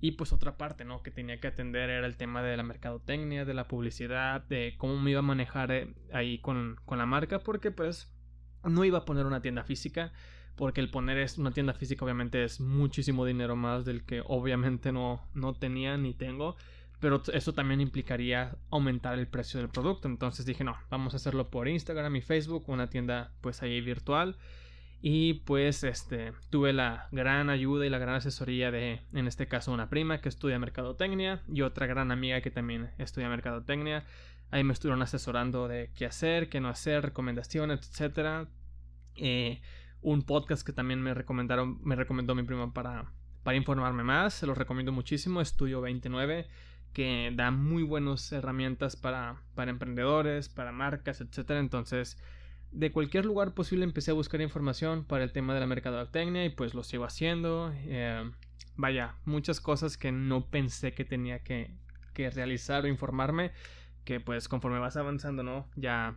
y 0.00 0.12
pues 0.12 0.32
otra 0.32 0.56
parte, 0.56 0.86
¿no? 0.86 1.02
Que 1.02 1.10
tenía 1.10 1.38
que 1.38 1.48
atender 1.48 1.90
era 1.90 2.06
el 2.06 2.16
tema 2.16 2.42
de 2.42 2.56
la 2.56 2.62
mercadotecnia, 2.62 3.44
de 3.44 3.52
la 3.52 3.68
publicidad, 3.68 4.42
de 4.44 4.74
cómo 4.78 4.98
me 4.98 5.10
iba 5.10 5.18
a 5.18 5.22
manejar 5.22 5.70
eh, 5.70 5.92
ahí 6.14 6.38
con, 6.38 6.80
con 6.86 6.96
la 6.96 7.04
marca, 7.04 7.40
porque 7.40 7.70
pues 7.70 8.10
no 8.64 8.86
iba 8.86 9.00
a 9.00 9.04
poner 9.04 9.26
una 9.26 9.42
tienda 9.42 9.64
física, 9.64 10.14
porque 10.56 10.80
el 10.80 10.90
poner 10.90 11.18
es 11.18 11.38
una 11.38 11.52
tienda 11.52 11.72
física 11.72 12.04
obviamente 12.04 12.44
es 12.44 12.60
muchísimo 12.60 13.24
dinero 13.24 13.56
más 13.56 13.84
del 13.84 14.04
que 14.04 14.22
obviamente 14.26 14.92
no, 14.92 15.22
no 15.34 15.54
tenía 15.54 15.96
ni 15.96 16.14
tengo, 16.14 16.56
pero 17.00 17.22
eso 17.32 17.54
también 17.54 17.80
implicaría 17.80 18.56
aumentar 18.70 19.18
el 19.18 19.26
precio 19.26 19.60
del 19.60 19.70
producto, 19.70 20.08
entonces 20.08 20.46
dije 20.46 20.64
no, 20.64 20.76
vamos 20.90 21.14
a 21.14 21.16
hacerlo 21.16 21.50
por 21.50 21.68
Instagram 21.68 22.16
y 22.16 22.20
Facebook, 22.20 22.64
una 22.68 22.88
tienda 22.88 23.32
pues 23.40 23.62
ahí 23.62 23.80
virtual 23.80 24.36
y 25.02 25.34
pues 25.34 25.82
este 25.82 26.32
tuve 26.50 26.72
la 26.72 27.08
gran 27.10 27.48
ayuda 27.48 27.86
y 27.86 27.90
la 27.90 27.98
gran 27.98 28.16
asesoría 28.16 28.70
de 28.70 29.00
en 29.14 29.26
este 29.26 29.48
caso 29.48 29.72
una 29.72 29.88
prima 29.88 30.20
que 30.20 30.28
estudia 30.28 30.58
mercadotecnia 30.58 31.42
y 31.48 31.62
otra 31.62 31.86
gran 31.86 32.10
amiga 32.10 32.42
que 32.42 32.50
también 32.50 32.90
estudia 32.98 33.28
mercadotecnia. 33.28 34.04
Ahí 34.50 34.64
me 34.64 34.72
estuvieron 34.72 35.00
asesorando 35.00 35.68
de 35.68 35.90
qué 35.94 36.04
hacer 36.04 36.50
qué 36.50 36.60
no 36.60 36.68
hacer 36.68 37.02
recomendaciones 37.02 37.80
etcétera. 37.80 38.48
Eh, 39.16 39.62
un 40.02 40.22
podcast 40.22 40.66
que 40.66 40.72
también 40.72 41.02
me 41.02 41.14
recomendaron 41.14 41.80
me 41.82 41.96
recomendó 41.96 42.34
mi 42.34 42.42
prima 42.42 42.72
para 42.72 43.12
para 43.42 43.56
informarme 43.56 44.02
más 44.02 44.34
se 44.34 44.46
los 44.46 44.56
recomiendo 44.56 44.92
muchísimo 44.92 45.40
estudio 45.40 45.80
29 45.80 46.48
que 46.92 47.32
da 47.34 47.50
muy 47.50 47.82
buenas 47.82 48.30
herramientas 48.32 48.96
para 48.96 49.42
para 49.54 49.70
emprendedores 49.70 50.48
para 50.48 50.72
marcas 50.72 51.20
etcétera 51.20 51.60
entonces 51.60 52.18
de 52.72 52.92
cualquier 52.92 53.24
lugar 53.24 53.52
posible 53.54 53.84
empecé 53.84 54.12
a 54.12 54.14
buscar 54.14 54.40
información 54.40 55.04
para 55.04 55.24
el 55.24 55.32
tema 55.32 55.54
de 55.54 55.60
la 55.60 55.66
mercadotecnia 55.66 56.44
y 56.44 56.50
pues 56.50 56.74
lo 56.74 56.84
sigo 56.84 57.04
haciendo. 57.04 57.72
Eh, 57.74 58.30
vaya, 58.76 59.16
muchas 59.24 59.60
cosas 59.60 59.96
que 59.96 60.12
no 60.12 60.46
pensé 60.46 60.92
que 60.92 61.04
tenía 61.04 61.40
que, 61.40 61.74
que, 62.14 62.30
realizar 62.30 62.84
o 62.84 62.88
informarme, 62.88 63.50
que 64.04 64.20
pues 64.20 64.48
conforme 64.48 64.78
vas 64.78 64.96
avanzando, 64.96 65.42
¿no? 65.42 65.68
Ya 65.74 66.16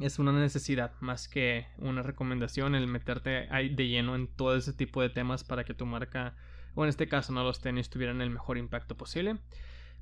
es 0.00 0.18
una 0.18 0.32
necesidad 0.32 0.92
más 1.00 1.28
que 1.28 1.66
una 1.78 2.02
recomendación 2.02 2.74
el 2.74 2.86
meterte 2.86 3.48
de 3.48 3.88
lleno 3.88 4.14
en 4.14 4.28
todo 4.28 4.56
ese 4.56 4.72
tipo 4.72 5.00
de 5.00 5.08
temas 5.10 5.44
para 5.44 5.64
que 5.64 5.74
tu 5.74 5.86
marca, 5.86 6.34
o 6.74 6.84
en 6.84 6.90
este 6.90 7.08
caso, 7.08 7.32
no 7.32 7.42
los 7.44 7.60
tenis 7.60 7.88
tuvieran 7.88 8.20
el 8.20 8.30
mejor 8.30 8.58
impacto 8.58 8.96
posible. 8.96 9.38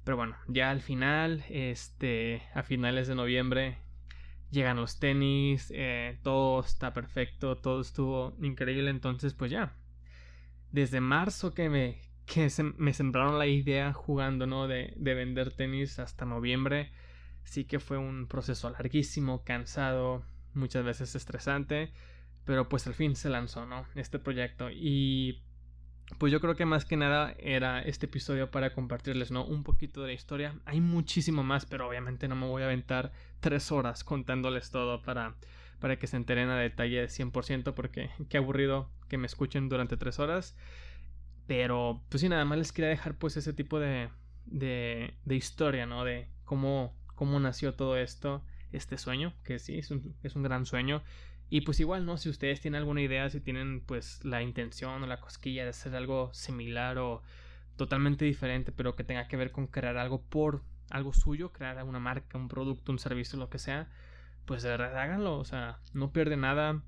Pero 0.04 0.16
bueno, 0.16 0.37
ya 0.48 0.70
al 0.70 0.80
final, 0.80 1.44
este, 1.48 2.42
a 2.54 2.62
finales 2.62 3.09
de 3.09 3.14
noviembre 3.14 3.78
llegan 4.50 4.76
los 4.76 4.98
tenis, 5.00 5.72
eh, 5.74 6.18
todo 6.22 6.61
está 6.61 6.92
perfecto, 6.92 7.57
todo 7.57 7.80
estuvo 7.80 8.37
increíble, 8.42 8.90
entonces 8.90 9.35
pues 9.35 9.50
ya. 9.50 9.74
Desde 10.70 11.00
marzo 11.00 11.54
que 11.54 11.68
me, 11.70 12.00
que 12.26 12.48
me 12.76 12.92
sembraron 12.92 13.38
la 13.38 13.46
idea 13.46 13.92
jugando, 13.92 14.46
¿no? 14.46 14.68
De, 14.68 14.92
de 14.96 15.14
vender 15.14 15.52
tenis 15.52 15.98
hasta 15.98 16.24
noviembre, 16.26 16.92
sí 17.44 17.64
que 17.64 17.80
fue 17.80 17.98
un 17.98 18.26
proceso 18.26 18.70
larguísimo, 18.70 19.44
cansado, 19.44 20.24
muchas 20.54 20.85
veces 20.85 21.14
estresante, 21.14 21.92
pero 22.44 22.68
pues 22.68 22.87
al 22.87 22.94
fin 22.94 23.16
se 23.16 23.30
lanzó, 23.30 23.66
¿no? 23.66 23.87
Este 23.94 24.18
proyecto 24.18 24.70
y 24.70 25.42
pues 26.18 26.30
yo 26.30 26.40
creo 26.40 26.54
que 26.54 26.66
más 26.66 26.85
que 26.85 26.96
nada 26.96 27.35
era 27.38 27.80
este 27.80 28.07
episodio 28.07 28.50
para 28.50 28.74
compartirles, 28.74 29.30
¿no? 29.30 29.44
Un 29.44 29.64
poquito 29.64 30.02
de 30.02 30.09
la 30.09 30.12
historia. 30.12 30.54
Hay 30.66 30.80
muchísimo 30.80 31.42
más, 31.42 31.64
pero 31.64 31.88
obviamente 31.88 32.28
no 32.28 32.37
me 32.37 32.46
voy 32.46 32.62
a 32.62 32.66
aventar 32.66 33.12
tres 33.40 33.72
horas 33.72 34.04
contándoles 34.04 34.70
todo 34.70 35.02
para, 35.02 35.35
para 35.80 35.98
que 35.98 36.07
se 36.07 36.16
enteren 36.16 36.50
a 36.50 36.59
detalle 36.59 37.07
100% 37.07 37.72
porque 37.74 38.11
qué 38.28 38.37
aburrido 38.37 38.90
que 39.09 39.18
me 39.18 39.26
escuchen 39.26 39.68
durante 39.68 39.96
tres 39.96 40.18
horas. 40.18 40.57
Pero 41.46 42.02
pues 42.11 42.20
sí, 42.20 42.28
nada 42.28 42.44
más 42.44 42.59
les 42.59 42.72
quería 42.72 42.90
dejar 42.90 43.16
pues 43.16 43.37
ese 43.37 43.52
tipo 43.52 43.80
de, 43.80 44.09
de, 44.46 45.14
de 45.24 45.35
historia, 45.35 45.87
¿no? 45.87 46.04
De 46.04 46.28
cómo, 46.44 46.94
cómo 47.14 47.40
nació 47.40 47.74
todo 47.74 47.96
esto, 47.96 48.44
este 48.72 48.98
sueño, 48.98 49.35
que 49.44 49.59
sí, 49.59 49.79
es 49.79 49.90
un, 49.90 50.14
es 50.22 50.37
un 50.37 50.42
gran 50.42 50.66
sueño. 50.66 51.03
Y 51.50 51.61
pues 51.61 51.79
igual, 51.81 52.07
¿no? 52.07 52.16
Si 52.16 52.29
ustedes 52.29 52.61
tienen 52.61 52.81
alguna 52.81 53.03
idea, 53.03 53.29
si 53.31 53.40
tienen 53.40 53.81
pues 53.81 54.24
la 54.24 54.42
intención 54.42 55.03
o 55.03 55.07
la 55.07 55.20
cosquilla 55.20 55.64
de 55.64 55.70
hacer 55.70 55.94
algo 55.94 56.33
similar 56.33 56.98
o 56.98 57.22
totalmente 57.77 58.24
diferente, 58.24 58.72
pero 58.72 58.96
que 58.96 59.05
tenga 59.05 59.29
que 59.29 59.37
ver 59.37 59.53
con 59.53 59.66
crear 59.66 59.96
algo 59.96 60.22
por 60.22 60.62
algo 60.90 61.12
suyo, 61.12 61.53
crear 61.53 61.83
una 61.85 61.98
marca, 61.98 62.38
un 62.38 62.48
producto, 62.48 62.92
un 62.92 62.98
servicio, 62.98 63.38
lo 63.38 63.50
que 63.50 63.59
sea, 63.59 63.88
pues 64.44 64.62
de 64.62 64.70
verdad 64.70 64.96
háganlo, 64.98 65.38
o 65.38 65.44
sea, 65.44 65.81
no 65.92 66.12
pierde 66.12 66.37
nada, 66.37 66.83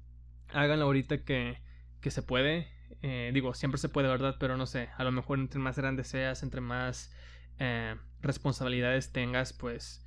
háganlo 0.52 0.84
ahorita 0.84 1.24
que, 1.24 1.58
que 2.00 2.10
se 2.10 2.22
puede, 2.22 2.68
eh, 3.02 3.30
digo, 3.32 3.54
siempre 3.54 3.78
se 3.78 3.88
puede, 3.88 4.08
¿verdad? 4.08 4.36
Pero 4.38 4.56
no 4.56 4.66
sé, 4.66 4.90
a 4.96 5.04
lo 5.04 5.12
mejor 5.12 5.38
entre 5.38 5.60
más 5.60 5.76
grande 5.76 6.04
seas, 6.04 6.42
entre 6.42 6.60
más 6.60 7.12
eh, 7.58 7.96
responsabilidades 8.20 9.12
tengas, 9.12 9.52
pues 9.52 10.05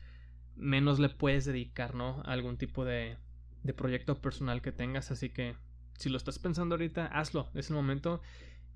menos 0.60 1.00
le 1.00 1.10
puedes 1.10 1.46
dedicar, 1.46 1.96
¿no? 1.96 2.22
A 2.26 2.34
algún 2.34 2.58
tipo 2.58 2.86
de, 2.86 3.18
proyecto 3.76 4.22
personal 4.22 4.62
que 4.62 4.72
tengas. 4.72 5.12
Así 5.12 5.30
que 5.30 5.56
si 5.98 6.10
lo 6.10 6.18
estás 6.18 6.40
pensando 6.40 6.76
ahorita, 6.76 7.08
hazlo, 7.08 7.50
es 7.54 7.70
el 7.70 7.76
momento. 7.76 8.22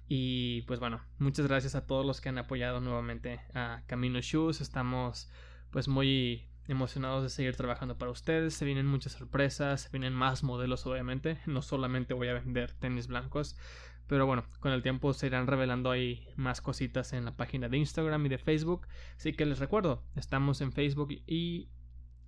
Y 0.07 0.63
pues 0.63 0.79
bueno, 0.79 1.01
muchas 1.19 1.47
gracias 1.47 1.75
a 1.75 1.85
todos 1.85 2.05
los 2.05 2.21
que 2.21 2.29
han 2.29 2.37
apoyado 2.37 2.81
nuevamente 2.81 3.39
a 3.53 3.83
Camino 3.87 4.19
Shoes. 4.21 4.61
Estamos 4.61 5.29
pues 5.71 5.87
muy 5.87 6.47
emocionados 6.67 7.23
de 7.23 7.29
seguir 7.29 7.55
trabajando 7.55 7.97
para 7.97 8.11
ustedes. 8.11 8.53
Se 8.53 8.65
vienen 8.65 8.85
muchas 8.85 9.13
sorpresas, 9.13 9.81
se 9.81 9.89
vienen 9.89 10.13
más 10.13 10.43
modelos 10.43 10.85
obviamente. 10.85 11.39
No 11.45 11.61
solamente 11.61 12.13
voy 12.13 12.27
a 12.27 12.33
vender 12.33 12.73
tenis 12.73 13.07
blancos. 13.07 13.57
Pero 14.07 14.25
bueno, 14.25 14.45
con 14.59 14.71
el 14.71 14.83
tiempo 14.83 15.13
se 15.13 15.27
irán 15.27 15.47
revelando 15.47 15.89
ahí 15.89 16.27
más 16.35 16.61
cositas 16.61 17.13
en 17.13 17.25
la 17.25 17.35
página 17.35 17.69
de 17.69 17.77
Instagram 17.77 18.25
y 18.25 18.29
de 18.29 18.37
Facebook. 18.37 18.87
Así 19.15 19.33
que 19.33 19.45
les 19.45 19.59
recuerdo, 19.59 20.03
estamos 20.15 20.61
en 20.61 20.71
Facebook 20.71 21.11
y 21.25 21.69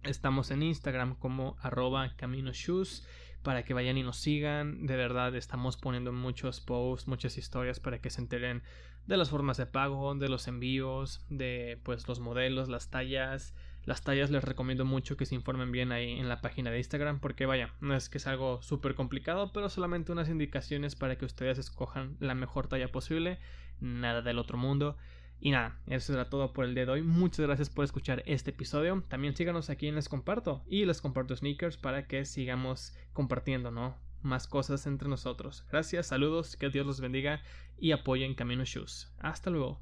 Estamos 0.06 0.52
en 0.52 0.62
Instagram 0.62 1.16
como 1.16 1.58
arroba 1.62 2.14
caminoshoes 2.16 3.08
para 3.42 3.64
que 3.64 3.74
vayan 3.74 3.98
y 3.98 4.04
nos 4.04 4.18
sigan. 4.18 4.86
De 4.86 4.96
verdad, 4.96 5.36
estamos 5.36 5.78
poniendo 5.78 6.14
muchos 6.14 6.62
posts, 6.62 7.08
muchas 7.08 7.40
historias 7.40 7.80
para 7.80 8.00
que 8.00 8.12
se 8.12 8.22
enteren 8.22 8.62
de 9.08 9.18
las 9.18 9.32
formas 9.32 9.58
de 9.58 9.66
pago, 9.66 10.14
de 10.14 10.30
los 10.30 10.48
envíos, 10.48 11.26
de 11.30 11.80
pues 11.84 12.08
los 12.08 12.20
modelos, 12.20 12.70
las 12.70 12.92
tallas. 12.92 13.56
Las 13.86 14.02
tallas 14.02 14.32
les 14.32 14.44
recomiendo 14.44 14.84
mucho 14.84 15.16
que 15.16 15.28
se 15.28 15.36
informen 15.36 15.72
bien 15.72 15.92
ahí 15.92 16.20
en 16.20 16.28
la 16.28 16.42
página 16.42 16.72
de 16.72 16.80
Instagram 16.80 17.20
porque 17.20 17.46
vaya, 17.46 17.74
no 17.82 17.96
es 17.96 18.10
que 18.10 18.18
es 18.18 18.26
algo 18.26 18.62
súper 18.64 18.96
complicado, 18.96 19.52
pero 19.54 19.70
solamente 19.70 20.12
unas 20.12 20.28
indicaciones 20.28 20.96
para 20.96 21.18
que 21.18 21.26
ustedes 21.26 21.60
escojan 21.60 22.18
la 22.20 22.34
mejor 22.34 22.68
talla 22.68 22.92
posible, 22.92 23.38
nada 23.80 24.24
del 24.24 24.40
otro 24.40 24.58
mundo. 24.58 24.98
Y 25.40 25.52
nada, 25.52 25.80
eso 25.86 26.14
era 26.14 26.30
todo 26.30 26.54
por 26.54 26.66
el 26.66 26.74
día 26.74 26.86
de 26.86 26.94
hoy. 26.94 27.02
Muchas 27.04 27.46
gracias 27.46 27.70
por 27.70 27.86
escuchar 27.86 28.24
este 28.26 28.52
episodio. 28.52 29.04
También 29.08 29.36
síganos 29.36 29.70
aquí 29.70 29.88
en 29.88 29.96
Les 29.96 30.10
Comparto 30.10 30.64
y 30.68 30.86
Les 30.86 31.02
Comparto 31.02 31.36
Sneakers 31.36 31.78
para 31.78 32.08
que 32.08 32.26
sigamos 32.26 32.98
compartiendo, 33.14 33.70
¿no? 33.70 33.98
Más 34.24 34.48
cosas 34.48 34.88
entre 34.88 35.10
nosotros. 35.10 35.64
Gracias, 35.70 36.08
saludos, 36.08 36.56
que 36.56 36.70
Dios 36.70 36.88
los 36.88 37.02
bendiga 37.02 37.44
y 37.78 37.92
apoyen 37.92 38.34
Camino 38.34 38.64
Shoes. 38.64 39.14
Hasta 39.20 39.52
luego. 39.52 39.80